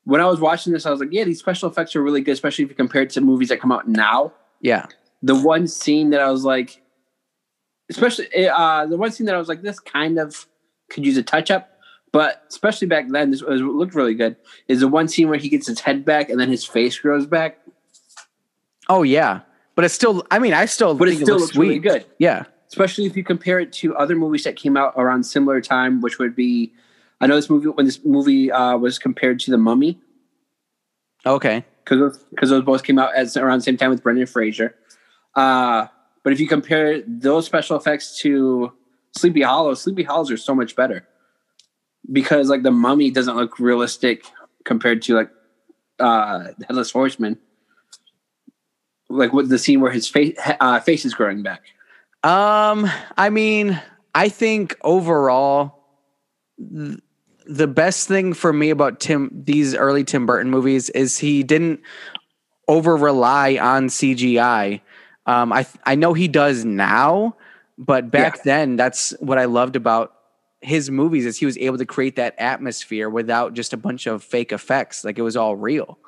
when 0.04 0.22
I 0.22 0.26
was 0.26 0.40
watching 0.40 0.72
this, 0.72 0.86
I 0.86 0.92
was 0.92 1.00
like, 1.00 1.10
yeah, 1.12 1.24
these 1.24 1.40
special 1.40 1.70
effects 1.70 1.96
are 1.96 2.02
really 2.02 2.22
good, 2.22 2.34
especially 2.34 2.64
if 2.64 2.70
you 2.70 2.76
compare 2.76 3.02
it 3.02 3.10
to 3.12 3.22
movies 3.22 3.50
that 3.50 3.60
come 3.60 3.72
out 3.72 3.88
now. 3.88 4.34
Yeah. 4.62 4.86
The 5.24 5.36
one 5.36 5.68
scene 5.68 6.12
that 6.12 6.22
I 6.22 6.30
was 6.30 6.44
like, 6.44 6.82
especially 7.90 8.28
uh, 8.48 8.86
the 8.86 8.98
one 8.98 9.12
scene 9.12 9.26
that 9.26 9.36
I 9.36 9.40
was 9.40 9.48
like, 9.48 9.64
this 9.64 9.80
kind 9.80 10.20
of 10.20 10.48
could 10.90 11.06
use 11.06 11.18
a 11.18 11.24
touch 11.24 11.50
up, 11.50 11.80
but 12.12 12.44
especially 12.50 12.88
back 12.88 13.08
then, 13.10 13.32
this 13.32 13.42
was, 13.42 13.62
looked 13.62 13.96
really 13.96 14.14
good. 14.14 14.36
Is 14.68 14.82
the 14.82 14.88
one 14.88 15.08
scene 15.08 15.28
where 15.28 15.40
he 15.40 15.50
gets 15.50 15.68
his 15.68 15.80
head 15.80 16.06
back 16.06 16.30
and 16.30 16.40
then 16.40 16.50
his 16.50 16.66
face 16.66 16.98
grows 17.00 17.26
back. 17.26 17.60
Oh 18.88 19.02
yeah, 19.02 19.42
but 19.76 19.86
it's 19.86 19.94
still. 19.94 20.26
I 20.32 20.40
mean, 20.40 20.54
I 20.54 20.66
still. 20.66 20.96
But 20.96 21.08
it 21.10 21.12
think 21.12 21.24
still 21.24 21.36
looks 21.38 21.48
looks 21.56 21.58
really 21.58 21.80
good. 21.80 22.06
Yeah. 22.18 22.44
especially 22.70 23.06
if 23.06 23.16
you 23.16 23.24
compare 23.24 23.60
it 23.60 23.72
to 23.74 23.96
other 23.96 24.16
movies 24.16 24.44
that 24.44 24.56
came 24.56 24.76
out 24.76 24.94
around 24.98 25.24
similar 25.24 25.62
time, 25.62 26.02
which 26.02 26.18
would 26.20 26.36
be, 26.36 26.74
I 27.22 27.28
know 27.28 27.36
this 27.36 27.50
movie 27.50 27.68
when 27.68 27.86
this 27.86 28.04
movie 28.04 28.52
uh, 28.52 28.78
was 28.78 28.98
compared 29.00 29.40
to 29.42 29.52
The 29.52 29.58
Mummy 29.58 30.00
Okay. 31.26 31.64
because 31.84 32.18
because 32.30 32.50
those 32.50 32.64
both 32.64 32.84
came 32.84 33.00
out 33.00 33.14
as 33.16 33.38
around 33.38 33.60
the 33.60 33.64
same 33.64 33.78
time 33.78 33.90
with 33.92 34.04
Brendan 34.04 34.26
Fraser. 34.28 34.76
Uh, 35.36 35.88
but 36.24 36.34
if 36.34 36.40
you 36.40 36.48
compare 36.48 37.02
those 37.08 37.46
special 37.46 37.78
effects 37.78 38.18
to 38.20 38.72
Sleepy 39.18 39.42
Hollow, 39.44 39.74
Sleepy 39.76 40.04
Hollows 40.04 40.32
are 40.32 40.38
so 40.38 40.56
much 40.56 40.76
better 40.76 41.08
because 42.12 42.50
like 42.50 42.64
The 42.64 42.72
Mummy 42.72 43.12
doesn't 43.12 43.36
look 43.36 43.60
realistic 43.60 44.26
compared 44.66 45.02
to 45.04 45.16
like 45.16 45.30
uh, 46.00 46.48
Headless 46.68 46.92
Horseman. 46.92 47.38
Like 49.16 49.34
with 49.34 49.50
the 49.50 49.58
scene 49.58 49.82
where 49.82 49.92
his 49.92 50.08
face 50.08 50.36
uh, 50.60 50.80
face 50.80 51.06
is 51.06 51.14
growing 51.14 51.44
back. 51.44 51.62
Um, 52.24 52.90
I 53.18 53.30
mean, 53.30 53.80
I 54.14 54.30
think 54.30 54.76
overall, 54.84 55.84
th- 56.58 57.00
the 57.48 57.68
best 57.68 58.08
thing 58.08 58.34
for 58.34 58.52
me 58.52 58.72
about 58.72 59.00
Tim 59.00 59.30
these 59.32 59.76
early 59.76 60.04
Tim 60.04 60.26
Burton 60.26 60.50
movies 60.50 60.90
is 60.90 61.18
he 61.20 61.44
didn't 61.44 61.82
over 62.68 62.98
rely 62.98 63.58
on 63.62 63.88
CGI. 63.88 64.82
Um, 65.28 65.54
I 65.54 65.68
I 65.86 65.96
know 65.96 66.14
he 66.14 66.28
does 66.28 66.66
now, 66.66 67.36
but 67.78 68.10
back 68.12 68.38
Yeah. 68.38 68.42
then, 68.46 68.76
that's 68.76 69.12
what 69.20 69.38
I 69.38 69.46
loved 69.46 69.76
about 69.76 70.14
his 70.62 70.90
movies 70.90 71.28
is 71.28 71.38
he 71.38 71.46
was 71.46 71.58
able 71.60 71.78
to 71.78 71.86
create 71.86 72.16
that 72.16 72.34
atmosphere 72.40 73.08
without 73.08 73.54
just 73.54 73.72
a 73.74 73.78
bunch 73.78 74.08
of 74.08 74.24
fake 74.24 74.52
effects. 74.52 75.04
Like 75.04 75.20
it 75.20 75.22
was 75.22 75.38
all 75.38 75.56
real, 75.56 76.00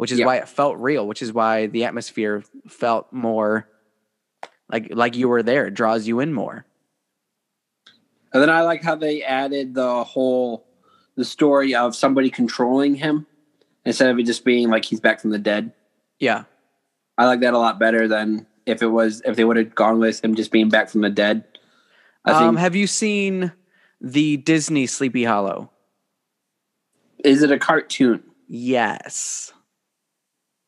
which 0.00 0.10
is 0.12 0.18
Yeah. 0.18 0.24
why 0.24 0.36
it 0.36 0.48
felt 0.48 0.78
real. 0.78 1.06
Which 1.06 1.20
is 1.20 1.30
why 1.30 1.66
the 1.66 1.84
atmosphere 1.84 2.42
felt 2.66 3.12
more 3.12 3.68
like 4.72 4.88
like 4.94 5.14
you 5.14 5.28
were 5.28 5.42
there. 5.42 5.66
It 5.66 5.74
draws 5.74 6.08
you 6.08 6.20
in 6.20 6.32
more. 6.32 6.64
And 8.32 8.40
then 8.42 8.48
I 8.48 8.62
like 8.62 8.82
how 8.82 8.94
they 8.94 9.22
added 9.22 9.74
the 9.74 10.02
whole 10.04 10.64
the 11.16 11.24
story 11.24 11.74
of 11.74 11.94
somebody 11.94 12.30
controlling 12.30 12.94
him 12.94 13.26
instead 13.84 14.08
of 14.08 14.18
it 14.18 14.22
just 14.24 14.42
being 14.42 14.70
like 14.70 14.86
he's 14.86 15.00
back 15.00 15.20
from 15.20 15.30
the 15.30 15.38
dead. 15.38 15.72
Yeah. 16.18 16.44
I 17.18 17.26
like 17.26 17.40
that 17.40 17.52
a 17.52 17.58
lot 17.58 17.78
better 17.78 18.08
than 18.08 18.46
if 18.64 18.80
it 18.82 18.86
was 18.86 19.20
if 19.26 19.36
they 19.36 19.44
would 19.44 19.58
have 19.58 19.74
gone 19.74 19.98
with 19.98 20.24
him 20.24 20.34
just 20.34 20.50
being 20.50 20.70
back 20.70 20.88
from 20.88 21.02
the 21.02 21.10
dead. 21.10 21.44
I 22.24 22.30
Um, 22.32 22.54
think 22.54 22.60
have 22.60 22.74
you 22.74 22.86
seen 22.86 23.52
the 24.00 24.38
Disney 24.38 24.86
Sleepy 24.86 25.24
Hollow? 25.24 25.70
is 27.22 27.42
it 27.42 27.50
a 27.52 27.58
cartoon? 27.58 28.22
Yes. 28.48 29.52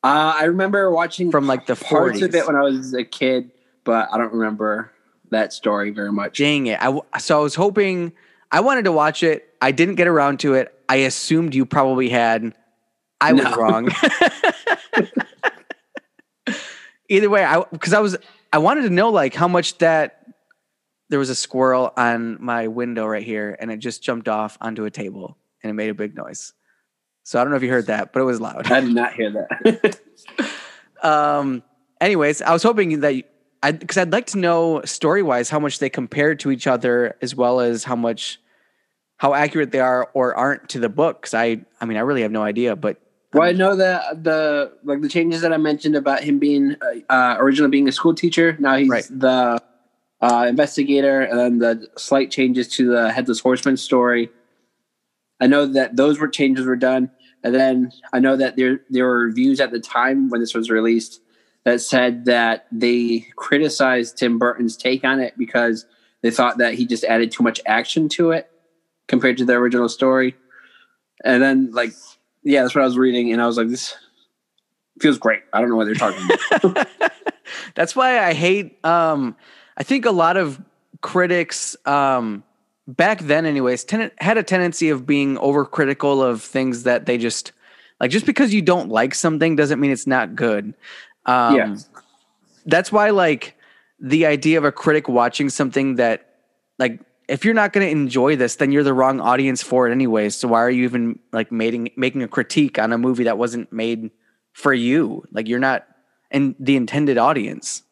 Uh, 0.03 0.35
I 0.37 0.43
remember 0.45 0.91
watching 0.91 1.31
From 1.31 1.47
like 1.47 1.65
the 1.65 1.77
parts 1.77 2.21
of 2.21 2.35
it 2.35 2.45
when 2.45 2.57
I 2.57 2.61
was 2.61 2.93
a 2.93 3.05
kid, 3.05 3.51
but 3.85 4.09
I 4.11 4.17
don't 4.17 4.33
remember 4.33 4.91
that 5.31 5.53
story 5.53 5.91
very 5.91 6.11
much. 6.11 6.37
Dang 6.37 6.67
it. 6.67 6.79
I, 6.81 6.85
w- 6.85 7.03
so 7.19 7.39
I 7.39 7.41
was 7.41 7.55
hoping, 7.55 8.11
I 8.51 8.59
wanted 8.59 8.83
to 8.85 8.91
watch 8.91 9.23
it. 9.23 9.53
I 9.61 9.71
didn't 9.71 9.95
get 9.95 10.07
around 10.07 10.41
to 10.41 10.55
it. 10.55 10.77
I 10.89 10.97
assumed 10.97 11.55
you 11.55 11.65
probably 11.65 12.09
had. 12.09 12.53
I 13.21 13.31
was 13.31 13.45
wrong. 13.55 13.89
Either 17.09 17.29
way, 17.29 17.45
I 17.45 17.63
because 17.71 17.93
I 17.93 17.99
was 17.99 18.17
I 18.51 18.57
wanted 18.57 18.81
to 18.81 18.89
know 18.89 19.09
like 19.09 19.33
how 19.33 19.47
much 19.47 19.77
that 19.77 20.25
there 21.09 21.19
was 21.19 21.29
a 21.29 21.35
squirrel 21.35 21.93
on 21.95 22.37
my 22.43 22.67
window 22.67 23.05
right 23.05 23.23
here 23.23 23.55
and 23.59 23.71
it 23.71 23.77
just 23.77 24.03
jumped 24.03 24.27
off 24.27 24.57
onto 24.59 24.83
a 24.85 24.91
table 24.91 25.37
and 25.61 25.69
it 25.69 25.73
made 25.73 25.89
a 25.89 25.93
big 25.93 26.15
noise. 26.15 26.53
So 27.23 27.39
I 27.39 27.43
don't 27.43 27.51
know 27.51 27.57
if 27.57 27.63
you 27.63 27.69
heard 27.69 27.87
that, 27.87 28.11
but 28.13 28.19
it 28.21 28.25
was 28.25 28.39
loud. 28.41 28.71
I 28.71 28.81
did 28.81 28.93
not 28.93 29.13
hear 29.13 29.31
that. 29.31 29.99
Um. 31.01 31.63
Anyways, 31.99 32.41
I 32.41 32.53
was 32.53 32.63
hoping 32.63 33.01
that 33.01 33.15
you- 33.15 33.23
I 33.61 33.71
because 33.71 33.97
I'd 33.97 34.11
like 34.11 34.27
to 34.27 34.37
know 34.37 34.81
story 34.83 35.21
wise 35.23 35.49
how 35.49 35.59
much 35.59 35.79
they 35.79 35.89
compare 35.89 36.35
to 36.35 36.51
each 36.51 36.65
other 36.67 37.15
as 37.21 37.35
well 37.35 37.59
as 37.59 37.83
how 37.83 37.95
much 37.95 38.39
how 39.17 39.33
accurate 39.33 39.71
they 39.71 39.79
are 39.79 40.09
or 40.13 40.33
aren't 40.35 40.69
to 40.69 40.79
the 40.79 40.89
book. 40.89 41.21
Because 41.21 41.33
I 41.33 41.65
I 41.81 41.85
mean 41.85 41.97
I 41.97 42.01
really 42.01 42.21
have 42.21 42.31
no 42.31 42.41
idea, 42.43 42.75
but 42.77 43.01
Well, 43.33 43.43
I 43.43 43.51
know 43.51 43.75
that 43.75 44.23
the 44.23 44.73
like 44.83 45.01
the 45.01 45.09
changes 45.09 45.41
that 45.41 45.51
I 45.53 45.57
mentioned 45.57 45.95
about 45.95 46.23
him 46.23 46.39
being 46.39 46.75
uh, 46.81 47.13
uh, 47.13 47.35
originally 47.39 47.71
being 47.71 47.87
a 47.87 47.91
school 47.91 48.13
teacher. 48.13 48.55
Now 48.59 48.75
he's 48.77 48.89
Right. 48.89 49.07
the 49.09 49.61
uh, 50.21 50.45
investigator, 50.47 51.19
and 51.21 51.37
then 51.39 51.57
the 51.59 51.87
slight 51.97 52.31
changes 52.31 52.67
to 52.69 52.89
the 52.89 53.11
headless 53.11 53.39
horseman 53.41 53.75
story. 53.75 54.29
I 55.43 55.47
know 55.47 55.65
that 55.65 55.97
those 55.97 56.19
were 56.19 56.29
changes 56.29 56.65
were 56.65 56.77
done, 56.77 57.11
and 57.43 57.53
then 57.53 57.91
I 58.13 58.19
know 58.19 58.37
that 58.37 58.55
there 58.55 58.79
there 58.89 59.05
were 59.05 59.25
reviews 59.25 59.59
at 59.59 59.71
the 59.71 59.79
time 59.81 60.29
when 60.29 60.39
this 60.39 60.53
was 60.53 60.69
released 60.69 61.19
that 61.65 61.81
said 61.81 62.23
that 62.25 62.65
they 62.71 63.27
criticized 63.35 64.17
Tim 64.17 64.39
Burton's 64.39 64.77
take 64.77 65.03
on 65.03 65.19
it 65.19 65.37
because 65.37 65.85
they 66.21 66.31
thought 66.31 66.59
that 66.59 66.75
he 66.75 66.85
just 66.85 67.03
added 67.03 67.31
too 67.31 67.43
much 67.43 67.59
action 67.65 68.07
to 68.09 68.31
it 68.31 68.49
compared 69.07 69.37
to 69.39 69.43
the 69.43 69.51
original 69.51 69.89
story. 69.89 70.33
And 71.25 71.43
then 71.43 71.71
like 71.71 71.91
yeah, 72.43 72.61
that's 72.61 72.73
what 72.73 72.83
I 72.83 72.85
was 72.85 72.97
reading, 72.97 73.33
and 73.33 73.41
I 73.41 73.45
was 73.45 73.57
like, 73.57 73.67
this 73.67 73.97
feels 75.01 75.17
great. 75.17 75.41
I 75.51 75.59
don't 75.59 75.69
know 75.69 75.75
what 75.75 75.85
they're 75.87 75.93
talking 75.93 76.25
about. 76.61 76.87
that's 77.75 77.97
why 77.97 78.25
I 78.25 78.33
hate. 78.33 78.79
Um, 78.85 79.35
I 79.75 79.83
think 79.83 80.05
a 80.05 80.11
lot 80.11 80.37
of 80.37 80.61
critics 81.01 81.75
um, 81.85 82.45
back 82.87 83.19
then, 83.21 83.45
anyways, 83.45 83.83
ten- 83.83 84.11
had 84.17 84.37
a 84.37 84.43
tendency 84.43 84.89
of 84.89 85.05
being 85.05 85.37
overcritical 85.37 86.21
of 86.23 86.41
things 86.41 86.83
that 86.83 87.05
they 87.05 87.17
just 87.17 87.51
like. 87.99 88.11
Just 88.11 88.25
because 88.25 88.53
you 88.53 88.61
don't 88.61 88.89
like 88.89 89.15
something 89.15 89.55
doesn't 89.55 89.79
mean 89.79 89.91
it's 89.91 90.07
not 90.07 90.35
good. 90.35 90.73
Um, 91.25 91.55
Yeah. 91.55 91.75
that's 92.65 92.91
why 92.91 93.09
like 93.11 93.55
the 93.99 94.25
idea 94.25 94.57
of 94.57 94.65
a 94.65 94.71
critic 94.71 95.07
watching 95.07 95.49
something 95.49 95.95
that 95.95 96.29
like 96.79 96.99
if 97.29 97.45
you're 97.45 97.53
not 97.53 97.71
going 97.71 97.85
to 97.85 97.91
enjoy 97.91 98.35
this 98.35 98.57
then 98.57 98.71
you're 98.71 98.83
the 98.83 98.93
wrong 98.93 99.21
audience 99.21 99.63
for 99.63 99.87
it 99.87 99.91
anyways 99.93 100.35
so 100.35 100.47
why 100.49 100.61
are 100.61 100.69
you 100.69 100.83
even 100.83 101.17
like 101.31 101.51
making 101.51 101.89
making 101.95 102.21
a 102.21 102.27
critique 102.27 102.77
on 102.77 102.91
a 102.91 102.97
movie 102.97 103.23
that 103.23 103.37
wasn't 103.37 103.71
made 103.71 104.11
for 104.51 104.73
you 104.73 105.23
like 105.31 105.47
you're 105.47 105.59
not 105.59 105.87
in 106.31 106.53
the 106.59 106.75
intended 106.75 107.17
audience 107.17 107.83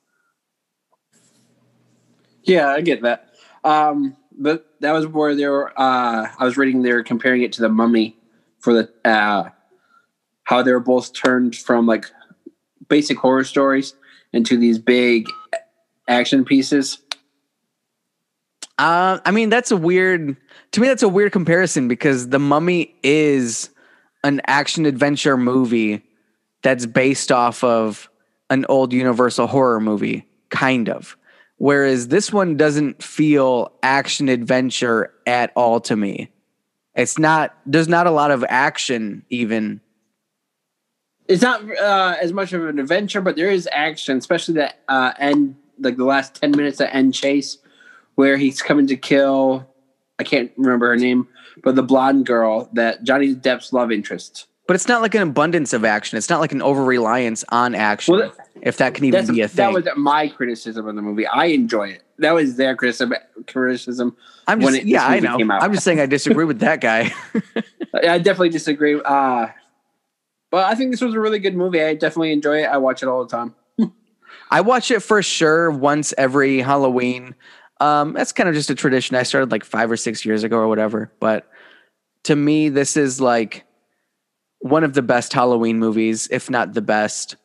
yeah, 2.43 2.69
I 2.69 2.81
get 2.81 3.03
that. 3.03 3.29
Um, 3.63 4.15
but 4.41 4.65
that 4.79 4.91
was 4.91 5.07
where 5.07 5.35
they 5.35 5.47
were. 5.47 5.71
Uh, 5.79 6.27
I 6.37 6.43
was 6.43 6.57
reading 6.57 6.81
they 6.81 6.91
were 6.91 7.03
comparing 7.03 7.43
it 7.43 7.53
to 7.53 7.61
the 7.61 7.69
Mummy 7.69 8.17
for 8.59 8.73
the 8.73 9.09
uh, 9.09 9.49
how 10.43 10.61
they 10.61 10.71
were 10.73 10.79
both 10.79 11.13
turned 11.13 11.55
from 11.55 11.85
like 11.85 12.05
basic 12.89 13.17
horror 13.17 13.43
stories 13.43 13.95
into 14.33 14.57
these 14.57 14.77
big 14.77 15.27
action 16.07 16.43
pieces. 16.43 16.99
uh, 18.77 19.19
i 19.25 19.31
mean 19.31 19.49
that's 19.49 19.71
a 19.71 19.77
weird 19.77 20.35
to 20.71 20.81
me 20.81 20.87
that's 20.87 21.03
a 21.03 21.07
weird 21.07 21.31
comparison 21.31 21.87
because 21.87 22.29
the 22.29 22.39
mummy 22.39 22.93
is 23.03 23.69
an 24.23 24.41
action 24.45 24.85
adventure 24.85 25.37
movie 25.37 26.03
that's 26.63 26.85
based 26.85 27.31
off 27.31 27.63
of 27.63 28.09
an 28.49 28.65
old 28.67 28.91
universal 28.91 29.47
horror 29.47 29.79
movie 29.79 30.25
kind 30.49 30.89
of 30.89 31.15
whereas 31.61 32.07
this 32.07 32.33
one 32.33 32.57
doesn't 32.57 33.03
feel 33.03 33.71
action 33.83 34.27
adventure 34.29 35.13
at 35.27 35.51
all 35.55 35.79
to 35.79 35.95
me 35.95 36.31
it's 36.95 37.17
not 37.17 37.55
there's 37.65 37.87
not 37.87 38.07
a 38.07 38.11
lot 38.11 38.31
of 38.31 38.43
action 38.49 39.23
even 39.29 39.79
It's 41.27 41.41
not 41.41 41.61
uh, 41.77 42.15
as 42.21 42.33
much 42.33 42.51
of 42.51 42.67
an 42.67 42.79
adventure, 42.79 43.21
but 43.21 43.37
there 43.37 43.49
is 43.49 43.69
action, 43.71 44.17
especially 44.17 44.55
that 44.55 44.79
uh, 44.89 45.13
end, 45.17 45.55
like 45.79 45.95
the 45.95 46.03
last 46.03 46.35
ten 46.35 46.51
minutes 46.51 46.81
of 46.81 46.89
end 46.91 47.13
chase, 47.13 47.57
where 48.15 48.35
he's 48.35 48.61
coming 48.61 48.87
to 48.87 48.97
kill. 48.97 49.65
I 50.19 50.23
can't 50.23 50.51
remember 50.57 50.89
her 50.89 50.97
name, 50.97 51.29
but 51.63 51.75
the 51.75 51.83
blonde 51.83 52.25
girl 52.25 52.69
that 52.73 53.03
Johnny 53.03 53.33
Depp's 53.33 53.71
love 53.71 53.91
interest. 53.93 54.47
But 54.71 54.75
it's 54.75 54.87
not 54.87 55.01
like 55.01 55.13
an 55.15 55.21
abundance 55.21 55.73
of 55.73 55.83
action 55.83 56.17
it's 56.17 56.29
not 56.29 56.39
like 56.39 56.53
an 56.53 56.61
over 56.61 56.81
reliance 56.85 57.43
on 57.49 57.75
action 57.75 58.15
Well, 58.15 58.33
if 58.61 58.77
that 58.77 58.93
can 58.93 59.03
even 59.03 59.25
be 59.27 59.41
a 59.41 59.49
thing. 59.49 59.57
that 59.57 59.73
was 59.73 59.85
my 59.97 60.29
criticism 60.29 60.87
of 60.87 60.95
the 60.95 61.01
movie. 61.01 61.27
I 61.27 61.45
enjoy 61.45 61.89
it. 61.89 62.03
That 62.19 62.31
was 62.33 62.55
their 62.55 62.75
criticism. 62.75 63.13
Criticism. 63.47 64.15
i'm 64.47 64.61
just 64.61 64.75
it- 64.77 64.85
yeah 64.85 65.05
i 65.05 65.19
know 65.19 65.37
came 65.37 65.51
out. 65.51 65.61
i'm 65.61 65.73
just 65.73 65.83
saying 65.83 65.99
i 65.99 66.05
disagree 66.05 66.45
with 66.45 66.59
that 66.59 66.79
guy 66.79 67.11
I 67.93 68.17
definitely 68.19 68.49
disagree. 68.49 69.01
Uh, 69.03 69.47
but 70.49 70.63
I 70.65 70.75
think 70.75 70.91
this 70.91 71.01
was 71.01 71.13
a 71.13 71.19
really 71.19 71.39
good 71.39 71.55
movie. 71.57 71.83
I 71.83 71.93
definitely 71.93 72.31
enjoy 72.31 72.63
it. 72.63 72.67
I 72.67 72.77
watch 72.77 73.03
it 73.03 73.09
all 73.09 73.25
the 73.25 73.29
time. 73.29 73.53
I 74.51 74.61
watch 74.61 74.91
it 74.91 75.01
for 75.01 75.21
sure 75.21 75.69
once 75.69 76.13
every 76.17 76.59
Halloween. 76.61 77.35
Um, 77.81 78.13
that's 78.13 78.31
kind 78.31 78.47
of 78.47 78.55
just 78.55 78.69
a 78.69 78.75
tradition. 78.75 79.17
I 79.17 79.23
started 79.23 79.51
like 79.51 79.65
five 79.65 79.91
or 79.91 79.97
six 79.97 80.23
years 80.25 80.43
ago 80.43 80.57
or 80.57 80.67
whatever. 80.69 81.11
But 81.19 81.49
to 82.23 82.35
me, 82.35 82.69
this 82.69 82.95
is 82.95 83.19
like 83.19 83.65
one 84.61 84.83
of 84.83 84.93
the 84.93 85.01
best 85.01 85.33
Halloween 85.33 85.79
movies, 85.79 86.27
if 86.31 86.49
not 86.49 86.73
the 86.73 86.81
best 86.81 87.35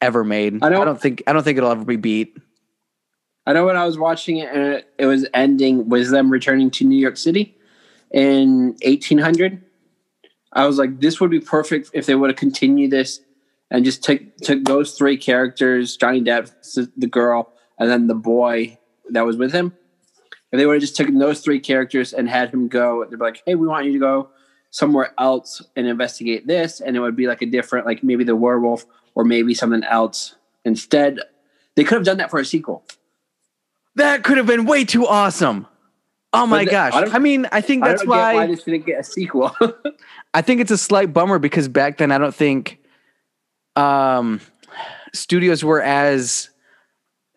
ever 0.00 0.22
made. 0.24 0.62
I 0.62 0.66
I 0.66 0.70
don't- 0.70 0.86
don't, 0.86 1.00
think 1.00 1.22
I 1.26 1.32
don't 1.32 1.42
think 1.42 1.58
it'll 1.58 1.70
ever 1.70 1.84
be 1.84 1.96
beat. 1.96 2.36
I 3.46 3.52
know 3.52 3.66
when 3.66 3.76
I 3.76 3.84
was 3.86 3.96
watching 3.98 4.38
it 4.38 4.48
and 4.52 4.62
it, 4.74 4.88
it 4.98 5.06
was 5.06 5.26
ending 5.32 5.88
was 5.88 6.10
them 6.10 6.30
returning 6.30 6.70
to 6.72 6.84
New 6.84 6.98
York 6.98 7.16
City 7.16 7.56
in 8.10 8.76
1800. 8.84 9.62
I 10.52 10.66
was 10.66 10.78
like, 10.78 11.00
this 11.00 11.20
would 11.20 11.30
be 11.30 11.40
perfect 11.40 11.90
if 11.92 12.06
they 12.06 12.14
would 12.14 12.30
have 12.30 12.36
continued 12.38 12.90
this 12.90 13.20
and 13.70 13.84
just 13.84 14.02
took 14.02 14.20
took 14.38 14.64
those 14.64 14.94
three 14.98 15.16
characters, 15.16 15.96
Johnny 15.96 16.20
Depp, 16.22 16.50
the 16.96 17.06
girl, 17.06 17.52
and 17.78 17.88
then 17.90 18.06
the 18.08 18.14
boy 18.14 18.78
that 19.10 19.24
was 19.24 19.36
with 19.36 19.52
him. 19.52 19.72
If 20.52 20.58
they 20.58 20.66
would 20.66 20.74
have 20.74 20.80
just 20.80 20.96
taken 20.96 21.18
those 21.18 21.40
three 21.40 21.60
characters 21.60 22.12
and 22.12 22.28
had 22.28 22.50
him 22.50 22.68
go, 22.68 23.04
they'd 23.04 23.16
be 23.18 23.24
like, 23.24 23.42
"Hey, 23.46 23.54
we 23.54 23.66
want 23.66 23.86
you 23.86 23.92
to 23.92 23.98
go 23.98 24.30
somewhere 24.76 25.14
else 25.18 25.62
and 25.74 25.86
investigate 25.86 26.46
this," 26.46 26.80
and 26.80 26.96
it 26.96 27.00
would 27.00 27.16
be 27.16 27.26
like 27.26 27.40
a 27.40 27.46
different, 27.46 27.86
like 27.86 28.02
maybe 28.04 28.24
the 28.24 28.36
werewolf 28.36 28.84
or 29.14 29.24
maybe 29.24 29.54
something 29.54 29.82
else. 29.84 30.34
Instead, 30.66 31.18
they 31.76 31.84
could 31.84 31.94
have 31.96 32.04
done 32.04 32.18
that 32.18 32.30
for 32.30 32.38
a 32.38 32.44
sequel. 32.44 32.84
That 33.94 34.22
could 34.22 34.36
have 34.36 34.46
been 34.46 34.66
way 34.66 34.84
too 34.84 35.06
awesome. 35.06 35.66
Oh 36.34 36.46
my 36.46 36.64
the- 36.64 36.70
gosh! 36.70 36.92
I 36.92 37.04
I 37.16 37.18
mean, 37.18 37.46
I 37.52 37.62
think 37.62 37.84
I 37.84 37.88
that's 37.88 38.02
get 38.02 38.08
why, 38.08 38.34
why 38.34 38.46
this 38.46 38.64
didn't 38.64 38.84
get 38.84 39.00
a 39.00 39.04
sequel. 39.04 39.56
I 40.34 40.42
think 40.42 40.60
it's 40.60 40.70
a 40.70 40.76
slight 40.78 41.14
bummer 41.14 41.38
because 41.38 41.68
back 41.68 41.96
then 41.96 42.12
I 42.12 42.18
don't 42.18 42.34
think 42.34 42.78
um, 43.76 44.40
studios 45.14 45.64
were 45.64 45.80
as 45.80 46.50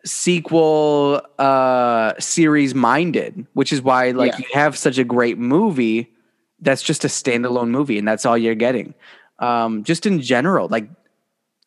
sequel 0.04 1.22
uh, 1.38 2.12
series 2.18 2.74
minded, 2.74 3.46
which 3.54 3.72
is 3.72 3.80
why 3.80 4.10
like 4.10 4.32
Yeah. 4.32 4.38
you 4.40 4.44
have 4.52 4.76
such 4.76 4.98
a 4.98 5.04
great 5.04 5.38
movie 5.38 6.10
that's 6.60 6.82
just 6.82 7.04
a 7.04 7.08
standalone 7.08 7.70
movie 7.70 7.98
and 7.98 8.06
that's 8.06 8.26
all 8.26 8.36
you're 8.36 8.54
getting. 8.54 8.94
Um, 9.38 9.84
just 9.84 10.06
in 10.06 10.20
general, 10.20 10.68
like 10.68 10.88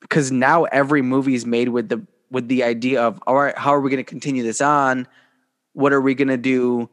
because 0.02 0.32
now 0.32 0.66
every 0.66 1.02
movie 1.02 1.34
is 1.34 1.46
made 1.46 1.70
with 1.70 1.90
the 1.90 2.06
with 2.30 2.48
the 2.48 2.64
idea 2.64 3.02
of 3.02 3.22
all 3.28 3.36
right, 3.36 3.58
how 3.58 3.74
are 3.74 3.82
we 3.82 3.90
going 3.90 4.04
to 4.04 4.10
continue 4.10 4.44
this 4.44 4.62
on? 4.62 5.08
What 5.74 5.94
are 5.94 6.02
we 6.02 6.14
going 6.14 6.28
to 6.28 6.38
do? 6.38 6.90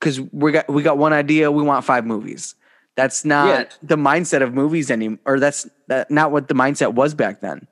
Because 0.00 0.20
we 0.20 0.50
got 0.52 0.68
we 0.68 0.82
got 0.82 0.98
one 0.98 1.12
idea, 1.12 1.50
we 1.52 1.62
want 1.62 1.84
five 1.84 2.04
movies. 2.04 2.54
That's 2.96 3.24
not 3.24 3.48
Yeah. 3.48 3.64
the 3.82 3.96
mindset 3.96 4.42
of 4.42 4.52
movies 4.52 4.90
anymore, 4.90 5.18
or 5.24 5.40
that's 5.40 5.68
that 5.88 6.10
not 6.10 6.32
what 6.32 6.48
the 6.48 6.54
mindset 6.54 6.94
was 6.94 7.14
back 7.14 7.40
then. 7.40 7.66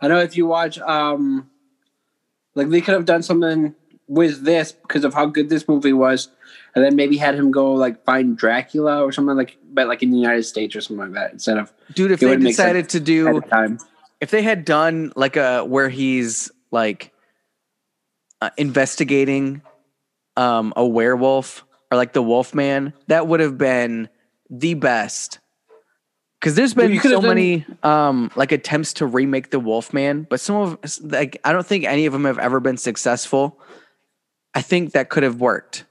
I 0.00 0.08
know 0.08 0.18
if 0.18 0.36
you 0.36 0.46
watch, 0.46 0.78
um, 0.80 1.48
like 2.54 2.68
they 2.68 2.80
could 2.82 2.92
have 2.94 3.06
done 3.06 3.22
something 3.22 3.74
with 4.06 4.44
this 4.44 4.72
because 4.72 5.04
of 5.04 5.14
how 5.14 5.26
good 5.26 5.48
this 5.48 5.66
movie 5.66 5.92
was, 5.94 6.28
and 6.76 6.84
then 6.84 6.94
maybe 6.94 7.16
had 7.16 7.34
him 7.34 7.50
go 7.50 7.72
like 7.72 8.04
find 8.04 8.36
Dracula 8.36 9.02
or 9.02 9.10
something 9.10 9.34
like, 9.34 9.56
but 9.72 9.88
like 9.88 10.02
in 10.02 10.10
the 10.10 10.18
United 10.18 10.42
States 10.44 10.76
or 10.76 10.82
something 10.82 11.06
like 11.06 11.14
that 11.14 11.32
instead 11.32 11.56
of 11.56 11.72
Dude, 11.94 12.12
if 12.12 12.20
they 12.20 12.36
decided 12.36 12.90
to 12.90 13.00
do 13.00 13.24
the 13.24 13.84
if 14.20 14.30
they 14.30 14.42
had 14.42 14.64
done 14.64 15.12
like 15.16 15.36
a 15.36 15.64
where 15.64 15.88
he's 15.88 16.52
like 16.70 17.12
uh, 18.42 18.50
investigating 18.58 19.62
um 20.36 20.74
a 20.76 20.86
werewolf 20.86 21.64
or 21.90 21.96
like 21.96 22.12
the 22.12 22.22
wolf 22.22 22.54
man 22.54 22.92
that 23.06 23.26
would 23.26 23.40
have 23.40 23.56
been 23.56 24.08
the 24.50 24.74
best. 24.74 25.40
Because 26.38 26.54
there's 26.54 26.74
been 26.74 27.00
so 27.00 27.22
done- 27.22 27.28
many 27.28 27.64
um 27.82 28.30
like 28.36 28.52
attempts 28.52 28.92
to 28.94 29.06
remake 29.06 29.50
the 29.50 29.58
wolf 29.58 29.94
man 29.94 30.26
but 30.28 30.40
some 30.40 30.56
of 30.56 30.78
like 31.00 31.40
i 31.42 31.52
don't 31.52 31.66
think 31.66 31.84
any 31.84 32.04
of 32.04 32.12
them 32.12 32.26
have 32.26 32.38
ever 32.38 32.60
been 32.60 32.76
successful. 32.76 33.58
I 34.54 34.60
think 34.60 34.92
that 34.92 35.08
could 35.08 35.22
have 35.22 35.40
worked 35.40 35.84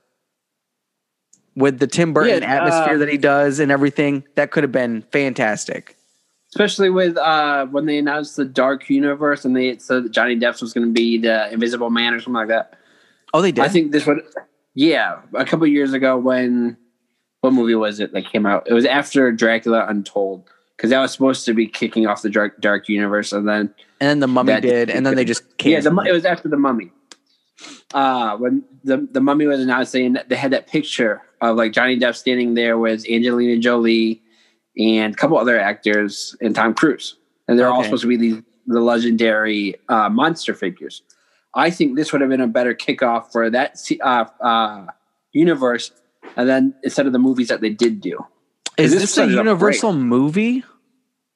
with 1.56 1.80
the 1.80 1.88
tim 1.88 2.14
burton 2.14 2.42
Yeah, 2.44 2.56
atmosphere 2.56 2.96
uh, 2.96 2.98
that 3.00 3.10
he 3.10 3.18
does 3.18 3.60
and 3.60 3.72
everything 3.72 4.24
that 4.36 4.52
could 4.52 4.64
have 4.64 4.72
been 4.72 5.02
fantastic 5.12 5.96
especially 6.50 6.90
with 6.90 7.18
uh 7.18 7.66
when 7.68 7.86
they 7.86 7.98
announced 7.98 8.38
the 8.38 8.46
Dark 8.46 8.90
Universe 8.90 9.44
and 9.44 9.56
they 9.56 9.78
said 9.78 10.06
that 10.06 10.12
Johnny 10.12 10.38
Depp 10.38 10.62
was 10.62 10.72
going 10.72 10.88
to 10.88 10.94
be 10.94 11.18
the 11.18 11.52
Invisible 11.52 11.90
Man 11.90 12.14
or 12.14 12.20
something 12.20 12.34
like 12.34 12.48
that. 12.48 12.78
oh 13.34 13.42
they 13.42 13.52
did 13.52 13.64
I 13.66 13.68
think 13.68 13.92
this 13.92 14.06
would, 14.06 14.22
yeah, 14.74 15.20
a 15.34 15.44
couple 15.44 15.68
years 15.68 15.92
ago 15.92 16.18
when 16.18 16.78
what 17.42 17.52
movie 17.54 17.76
was 17.76 18.00
it 18.00 18.12
that 18.14 18.26
came 18.32 18.46
out? 18.46 18.64
It 18.68 18.74
was 18.74 18.86
after 18.86 19.32
Dracula 19.34 19.86
Untold 19.88 20.50
because 20.78 20.90
that 20.92 21.00
was 21.00 21.12
supposed 21.12 21.46
to 21.46 21.54
be 21.54 21.68
kicking 21.68 22.08
off 22.08 22.22
the 22.22 22.30
Dark 22.30 22.60
Dark 22.62 22.88
Universe, 22.90 23.34
and 23.34 23.48
then 23.48 23.74
and 24.00 24.10
then 24.10 24.20
the 24.22 24.28
mummy 24.28 24.54
that- 24.54 24.62
did 24.62 24.90
and 24.90 25.06
then 25.06 25.16
they 25.16 25.26
just 25.26 25.44
yeah, 25.62 25.80
the, 25.82 25.90
it. 26.08 26.12
was 26.14 26.24
after 26.26 26.48
the 26.48 26.58
Mummy. 26.58 26.92
Uh 27.94 28.38
when 28.38 28.64
the 28.84 29.08
the 29.12 29.20
Mummy 29.22 29.46
was 29.46 29.60
announced, 29.60 29.92
they 29.94 30.10
had 30.36 30.52
that 30.52 30.68
picture 30.68 31.22
of 31.52 31.58
like 31.58 31.72
Johnny 31.72 31.98
Depp 32.00 32.16
standing 32.16 32.54
there 32.54 32.78
with 32.78 33.06
Angelina 33.10 33.60
Jolie 33.60 34.22
and 34.78 35.14
a 35.14 35.18
couple 35.18 35.38
other 35.38 35.60
actors 35.60 36.36
and 36.42 36.56
Tom 36.56 36.74
Cruise, 36.74 37.18
and 37.48 37.58
they're 37.58 37.70
all 37.70 37.84
supposed 37.84 38.02
to 38.04 38.08
be 38.08 38.18
these 38.18 38.42
the 38.68 38.82
legendary 38.82 39.76
uh, 39.90 40.10
monster 40.10 40.54
figures. 40.54 41.04
I 41.54 41.70
think 41.70 41.96
this 41.96 42.12
would 42.12 42.22
have 42.22 42.30
been 42.30 42.42
a 42.42 42.48
better 42.48 42.74
kickoff 42.74 43.32
for 43.32 43.50
that 43.50 43.80
uh, 44.02 44.26
uh, 44.42 44.88
universe, 45.32 45.92
and 46.36 46.50
then 46.50 46.74
instead 46.84 47.06
of 47.06 47.14
the 47.14 47.20
movies 47.20 47.48
that 47.50 47.62
they 47.62 47.70
did 47.70 48.02
do. 48.02 48.26
Is 48.78 48.92
this 48.92 49.02
this, 49.02 49.18
a 49.18 49.28
Universal 49.28 49.94
movie? 49.94 50.64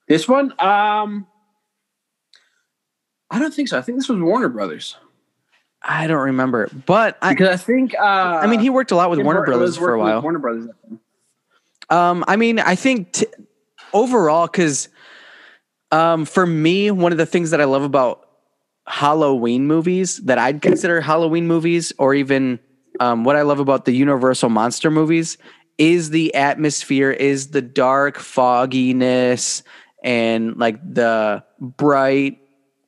This 0.08 0.28
one, 0.28 0.52
um, 0.60 1.28
I 3.30 3.40
don't 3.40 3.54
think 3.54 3.70
so. 3.70 3.78
I 3.78 3.82
think 3.82 3.98
this 3.98 4.10
was 4.10 4.20
Warner 4.20 4.50
Brothers 4.50 4.98
I 5.82 6.08
don't 6.08 6.26
remember, 6.26 6.70
but 6.86 7.18
I, 7.22 7.34
because 7.34 7.50
I 7.50 7.58
think 7.58 7.96
uh, 7.96 8.04
I 8.04 8.48
mean, 8.48 8.60
he 8.60 8.70
worked 8.70 8.92
a 8.92 8.96
lot 8.96 9.10
with 9.10 9.20
Warner 9.20 9.46
Brothers 9.46 9.78
for 9.78 9.94
a 9.94 10.00
while. 10.00 10.22
Warner 10.22 10.40
Brothers. 10.40 10.66
at 10.66 10.76
the 10.82 10.88
time. 10.88 11.00
Um, 11.90 12.26
I 12.28 12.36
mean, 12.36 12.60
I 12.60 12.76
think 12.76 13.14
t- 13.14 13.28
overall, 13.94 14.48
because 14.48 14.90
um, 15.92 16.26
for 16.26 16.46
me, 16.46 16.92
one 16.92 17.12
of 17.12 17.18
the 17.18 17.26
things 17.26 17.52
that 17.52 17.62
I 17.62 17.66
love 17.66 17.84
about 17.84 18.28
Halloween 18.88 19.68
movies 19.68 20.18
that 20.26 20.38
I'd 20.38 20.62
consider 20.62 21.00
Halloween 21.02 21.48
movies, 21.48 21.94
or 21.98 22.14
even 22.14 22.60
um, 23.00 23.24
what 23.24 23.36
I 23.36 23.44
love 23.44 23.60
about 23.60 23.86
the 23.86 23.94
Universal 23.94 24.50
monster 24.50 24.92
movies, 24.92 25.38
is 25.78 26.10
the 26.10 26.36
atmosphere, 26.36 27.12
is 27.12 27.52
the 27.52 27.62
dark 27.62 28.20
fogginess, 28.20 29.64
and 30.04 30.58
like 30.58 30.82
the 30.94 31.44
bright 31.60 32.40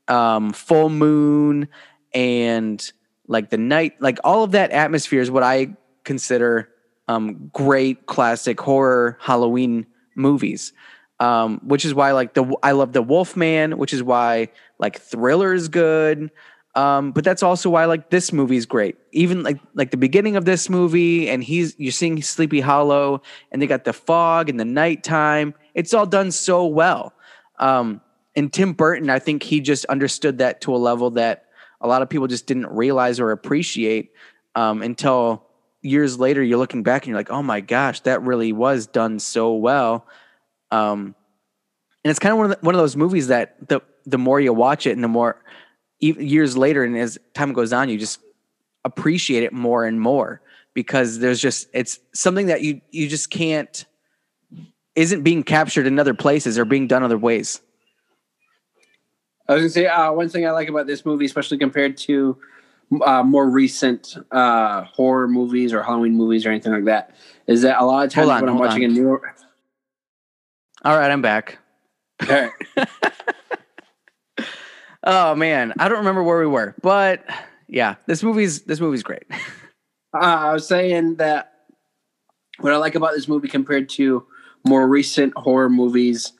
um, 0.08 0.52
full 0.54 0.90
moon, 0.90 1.70
and 2.14 2.92
like 3.28 3.50
the 3.50 3.58
night, 3.58 4.02
like 4.02 4.20
all 4.24 4.44
of 4.44 4.52
that 4.52 4.72
atmosphere 4.72 5.22
is 5.22 5.32
what 5.32 5.44
I 5.44 5.76
consider 6.04 6.70
um, 7.08 7.50
great 7.54 8.06
classic 8.06 8.60
horror 8.60 9.18
Halloween 9.20 9.86
movies. 10.16 10.74
Um, 11.20 11.60
which 11.64 11.86
is 11.86 11.94
why 11.94 12.14
like 12.14 12.34
the 12.34 12.52
I 12.64 12.72
love 12.72 12.94
the 12.94 13.04
Wolfman, 13.04 13.78
which 13.78 13.94
is 13.94 14.02
why 14.02 14.50
like 14.80 15.00
Thriller 15.00 15.54
is 15.54 15.68
good. 15.68 16.32
Um, 16.74 17.12
but 17.12 17.24
that's 17.24 17.44
also 17.44 17.70
why 17.70 17.86
like 17.86 18.10
this 18.10 18.32
movie 18.32 18.56
is 18.56 18.66
great. 18.66 18.96
Even 19.12 19.44
like 19.44 19.60
like 19.76 19.92
the 19.92 19.98
beginning 19.98 20.36
of 20.36 20.46
this 20.46 20.68
movie, 20.68 21.30
and 21.30 21.44
he's 21.44 21.76
you're 21.78 21.92
seeing 21.92 22.22
Sleepy 22.24 22.60
Hollow, 22.60 23.22
and 23.52 23.62
they 23.62 23.68
got 23.68 23.84
the 23.84 23.94
fog 23.94 24.50
and 24.50 24.60
the 24.60 24.66
nighttime. 24.66 25.54
It's 25.76 25.94
all 25.94 26.08
done 26.08 26.32
so 26.32 26.66
well. 26.66 27.14
Um, 27.60 28.02
and 28.36 28.52
Tim 28.52 28.74
Burton, 28.74 29.10
I 29.10 29.20
think 29.20 29.44
he 29.44 29.60
just 29.60 29.86
understood 29.86 30.40
that 30.40 30.62
to 30.62 30.74
a 30.74 30.78
level 30.78 31.12
that 31.12 31.46
a 31.82 31.88
lot 31.88 32.02
of 32.02 32.10
people 32.10 32.28
just 32.28 32.48
didn't 32.48 32.68
realize 32.68 33.20
or 33.20 33.32
appreciate 33.32 34.12
um, 34.56 34.82
until 34.82 35.46
years 35.82 36.20
later. 36.20 36.44
You're 36.44 36.58
looking 36.58 36.84
back 36.84 37.04
and 37.04 37.10
you're 37.10 37.20
like, 37.20 37.32
oh 37.32 37.44
my 37.44 37.60
gosh, 37.60 38.02
that 38.02 38.22
really 38.22 38.54
was 38.54 38.88
done 38.88 39.20
so 39.20 39.54
well. 39.54 40.06
Um, 40.72 41.16
and 42.04 42.10
it's 42.10 42.20
kind 42.20 42.32
of 42.32 42.38
one 42.38 42.52
of 42.52 42.60
the, 42.60 42.66
one 42.66 42.76
of 42.76 42.80
those 42.80 42.96
movies 42.96 43.28
that 43.28 43.68
the 43.68 43.82
the 44.06 44.18
more 44.18 44.40
you 44.40 44.52
watch 44.52 44.88
it 44.88 44.92
and 44.92 45.04
the 45.04 45.08
more 45.08 45.44
years 46.00 46.58
later 46.58 46.84
and 46.84 46.98
as 46.98 47.20
time 47.36 47.54
goes 47.54 47.72
on, 47.72 47.90
you 47.90 47.98
just 47.98 48.20
appreciate 48.84 49.44
it 49.44 49.54
more 49.54 49.86
and 49.86 50.02
more 50.02 50.42
because 50.74 51.20
there's 51.20 51.40
just 51.40 51.68
it's 51.74 52.00
something 52.14 52.48
that 52.48 52.62
you 52.62 52.82
you 52.90 53.08
just 53.08 53.30
can't 53.30 53.86
isn't 54.96 55.24
being 55.24 55.44
captured 55.44 55.88
in 55.88 56.00
other 56.00 56.14
places 56.14 56.58
or 56.58 56.66
being 56.66 56.88
done 56.88 57.04
other 57.04 57.18
ways. 57.18 57.62
I 59.48 59.54
was 59.54 59.62
gonna 59.62 59.70
say 59.70 59.88
uh, 59.88 60.12
one 60.12 60.30
thing 60.30 60.46
I 60.46 60.52
like 60.52 60.70
about 60.70 60.88
this 60.88 61.06
movie, 61.06 61.26
especially 61.26 61.58
compared 61.58 61.98
to 61.98 62.38
uh, 63.04 63.24
more 63.24 63.50
recent 63.50 64.18
uh, 64.32 64.84
horror 64.84 65.28
movies 65.28 65.74
or 65.74 65.84
Halloween 65.84 66.16
movies 66.16 66.46
or 66.46 66.50
anything 66.50 66.74
like 66.74 66.86
that, 66.86 67.16
is 67.48 67.62
that 67.64 67.82
a 67.82 67.86
lot 67.86 68.06
of 68.06 68.12
times 68.12 68.30
on, 68.30 68.42
when 68.42 68.50
I'm 68.50 68.60
watching 68.60 68.84
on. 68.86 68.92
a 68.92 68.94
new. 68.94 69.20
All 70.84 70.98
right, 70.98 71.12
I'm 71.12 71.22
back. 71.22 71.58
Okay. 72.24 72.50
Oh 75.04 75.34
man, 75.34 75.74
I 75.80 75.90
don't 75.90 76.00
remember 76.00 76.24
where 76.24 76.40
we 76.40 76.46
were, 76.46 76.76
but 76.82 77.26
yeah, 77.68 77.96
this 78.06 78.22
movie's 78.22 78.62
this 78.64 78.80
movie's 78.80 79.04
great. 79.04 79.24
Uh, 80.14 80.50
I 80.50 80.52
was 80.52 80.68
saying 80.68 81.16
that 81.16 81.54
what 82.60 82.74
I 82.74 82.76
like 82.76 82.96
about 82.96 83.14
this 83.14 83.30
movie 83.30 83.48
compared 83.48 83.88
to 83.92 84.28
more 84.68 84.86
recent 84.86 85.32
horror 85.38 85.70
movies 85.70 86.34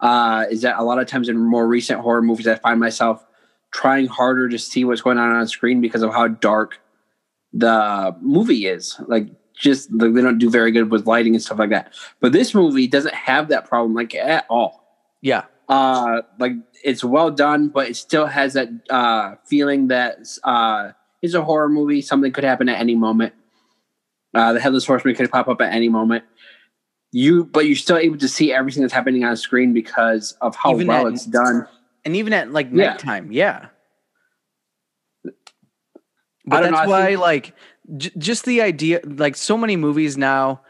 uh, 0.00 0.44
is 0.50 0.62
that 0.62 0.78
a 0.78 0.82
lot 0.82 0.98
of 0.98 1.06
times 1.06 1.28
in 1.28 1.36
more 1.36 1.66
recent 1.66 2.00
horror 2.00 2.22
movies, 2.22 2.46
I 2.46 2.56
find 2.56 2.78
myself 2.80 3.24
trying 3.72 4.06
harder 4.06 4.48
to 4.48 4.58
see 4.58 4.84
what's 4.84 5.02
going 5.02 5.18
on 5.18 5.34
on 5.34 5.46
screen 5.48 5.80
because 5.80 6.02
of 6.02 6.12
how 6.12 6.28
dark 6.28 6.80
the 7.52 8.16
movie 8.20 8.66
is. 8.66 9.00
Like, 9.06 9.28
just 9.54 9.90
like, 9.92 10.14
they 10.14 10.22
don't 10.22 10.38
do 10.38 10.48
very 10.50 10.70
good 10.70 10.90
with 10.90 11.06
lighting 11.06 11.34
and 11.34 11.42
stuff 11.42 11.58
like 11.58 11.70
that. 11.70 11.92
But 12.20 12.32
this 12.32 12.54
movie 12.54 12.86
doesn't 12.86 13.14
have 13.14 13.48
that 13.48 13.66
problem 13.68 13.94
like 13.94 14.14
at 14.14 14.46
all. 14.48 14.84
Yeah, 15.20 15.44
Uh, 15.68 16.22
like 16.38 16.52
it's 16.84 17.04
well 17.04 17.30
done, 17.30 17.68
but 17.68 17.88
it 17.88 17.96
still 17.96 18.26
has 18.26 18.54
that 18.54 18.68
uh, 18.88 19.34
feeling 19.44 19.88
that 19.88 20.18
uh, 20.44 20.92
it's 21.20 21.34
a 21.34 21.42
horror 21.42 21.68
movie. 21.68 22.00
Something 22.00 22.32
could 22.32 22.44
happen 22.44 22.68
at 22.68 22.78
any 22.80 22.94
moment. 22.94 23.34
Uh, 24.34 24.52
the 24.52 24.60
headless 24.60 24.86
horseman 24.86 25.14
could 25.14 25.30
pop 25.30 25.48
up 25.48 25.60
at 25.60 25.72
any 25.72 25.88
moment. 25.88 26.24
You 27.12 27.44
but 27.44 27.66
you're 27.66 27.76
still 27.76 27.96
able 27.96 28.18
to 28.18 28.28
see 28.28 28.52
everything 28.52 28.82
that's 28.82 28.92
happening 28.92 29.24
on 29.24 29.36
screen 29.36 29.72
because 29.72 30.32
of 30.40 30.54
how 30.56 30.74
Even 30.74 30.86
well 30.88 31.06
at- 31.06 31.14
it's 31.14 31.24
done. 31.26 31.66
and 32.04 32.14
even 32.16 32.32
at 32.32 32.52
like 32.52 32.68
Yeah. 32.72 32.90
nighttime, 32.90 33.32
yeah. 33.32 33.66
But 36.44 36.60
don't 36.60 36.70
know, 36.72 36.78
that's 36.78 36.88
why, 36.88 37.06
think- 37.08 37.20
like, 37.20 37.54
j- 37.96 38.10
just 38.16 38.44
the 38.44 38.62
idea, 38.62 39.00
like, 39.04 39.36
so 39.36 39.56
many 39.58 39.76
movies 39.76 40.16
now, 40.16 40.62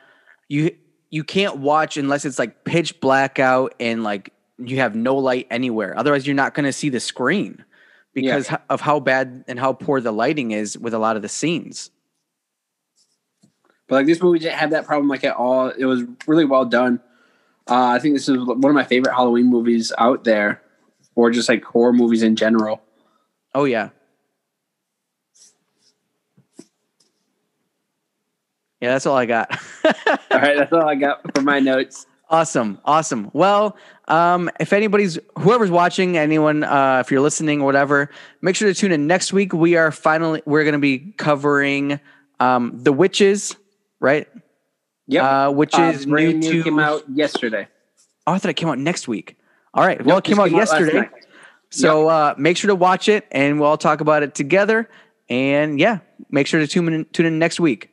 you 0.48 0.74
you 1.10 1.24
can't 1.24 1.56
watch 1.58 1.96
unless 1.96 2.24
it's 2.26 2.38
like 2.38 2.64
pitch 2.64 3.00
black 3.00 3.38
out 3.38 3.74
and 3.80 4.02
like 4.04 4.30
you 4.58 4.76
have 4.78 4.94
no 4.94 5.16
light 5.16 5.46
anywhere. 5.50 5.96
Otherwise, 5.96 6.26
you're 6.26 6.34
not 6.36 6.52
going 6.54 6.64
to 6.66 6.72
see 6.72 6.88
the 6.90 7.00
screen 7.00 7.64
because 8.12 8.50
h- 8.52 8.58
of 8.68 8.80
how 8.82 9.00
bad 9.00 9.44
and 9.48 9.58
how 9.58 9.72
poor 9.72 10.00
the 10.02 10.12
lighting 10.12 10.50
is 10.50 10.76
with 10.76 10.92
a 10.92 10.98
lot 10.98 11.16
of 11.16 11.22
the 11.22 11.28
scenes. 11.28 11.90
But 13.88 13.96
like 13.96 14.06
this 14.06 14.22
movie 14.22 14.38
didn't 14.38 14.58
have 14.58 14.70
that 14.70 14.86
problem 14.86 15.08
like 15.08 15.24
at 15.24 15.34
all. 15.34 15.68
It 15.68 15.86
was 15.86 16.04
really 16.26 16.44
well 16.44 16.64
done. 16.64 17.00
Uh, 17.68 17.88
I 17.88 17.98
think 17.98 18.14
this 18.14 18.28
is 18.28 18.38
one 18.38 18.64
of 18.64 18.74
my 18.74 18.84
favorite 18.84 19.14
Halloween 19.14 19.46
movies 19.46 19.92
out 19.98 20.24
there, 20.24 20.62
or 21.14 21.30
just 21.30 21.48
like 21.48 21.64
horror 21.64 21.92
movies 21.92 22.22
in 22.22 22.36
general. 22.36 22.82
Oh 23.54 23.64
yeah. 23.64 23.90
Yeah, 28.80 28.92
that's 28.92 29.06
all 29.06 29.16
I 29.16 29.26
got. 29.26 29.50
All 29.84 30.38
right, 30.38 30.56
that's 30.56 30.72
all 30.72 30.88
I 30.88 30.94
got 30.94 31.34
for 31.34 31.42
my 31.42 31.58
notes. 31.58 32.06
Awesome, 32.30 32.78
awesome. 32.84 33.30
Well, 33.32 33.76
um, 34.06 34.50
if 34.60 34.72
anybody's 34.72 35.18
whoever's 35.38 35.70
watching, 35.70 36.16
anyone, 36.16 36.62
uh, 36.62 37.02
if 37.04 37.10
you're 37.10 37.20
listening, 37.22 37.60
or 37.62 37.64
whatever, 37.64 38.10
make 38.40 38.54
sure 38.54 38.68
to 38.68 38.74
tune 38.78 38.92
in 38.92 39.06
next 39.06 39.32
week. 39.32 39.52
We 39.52 39.76
are 39.76 39.90
finally 39.90 40.42
we're 40.44 40.62
going 40.62 40.74
to 40.74 40.78
be 40.78 41.12
covering 41.16 41.98
um, 42.38 42.72
the 42.76 42.92
witches, 42.92 43.56
right? 44.00 44.28
Yeah. 45.06 45.46
Uh, 45.48 45.50
which 45.50 45.74
Uh, 45.74 45.92
is 45.94 46.06
new 46.06 46.32
new 46.34 46.52
to. 46.52 46.62
came 46.64 46.78
out 46.78 47.02
yesterday. 47.08 47.68
Oh, 48.26 48.32
I 48.32 48.38
thought 48.38 48.50
it 48.50 48.54
came 48.54 48.68
out 48.68 48.78
next 48.78 49.08
week. 49.08 49.36
All 49.74 49.84
right. 49.86 49.98
Well, 50.04 50.16
Nope, 50.16 50.18
it 50.18 50.28
came 50.28 50.38
out 50.40 50.50
last 50.50 50.72
yesterday. 50.72 50.98
night. 51.00 51.10
So 51.70 52.08
uh, 52.08 52.34
make 52.38 52.56
sure 52.56 52.68
to 52.68 52.74
watch 52.74 53.08
it, 53.08 53.26
and 53.30 53.58
we'll 53.60 53.68
all 53.68 53.78
talk 53.78 54.00
about 54.00 54.22
it 54.22 54.34
together. 54.34 54.88
And 55.28 55.78
yeah, 55.78 55.98
make 56.30 56.46
sure 56.46 56.60
to 56.60 56.66
tune 56.66 56.92
in, 56.92 57.04
tune 57.06 57.26
in 57.26 57.38
next 57.38 57.60
week. 57.60 57.90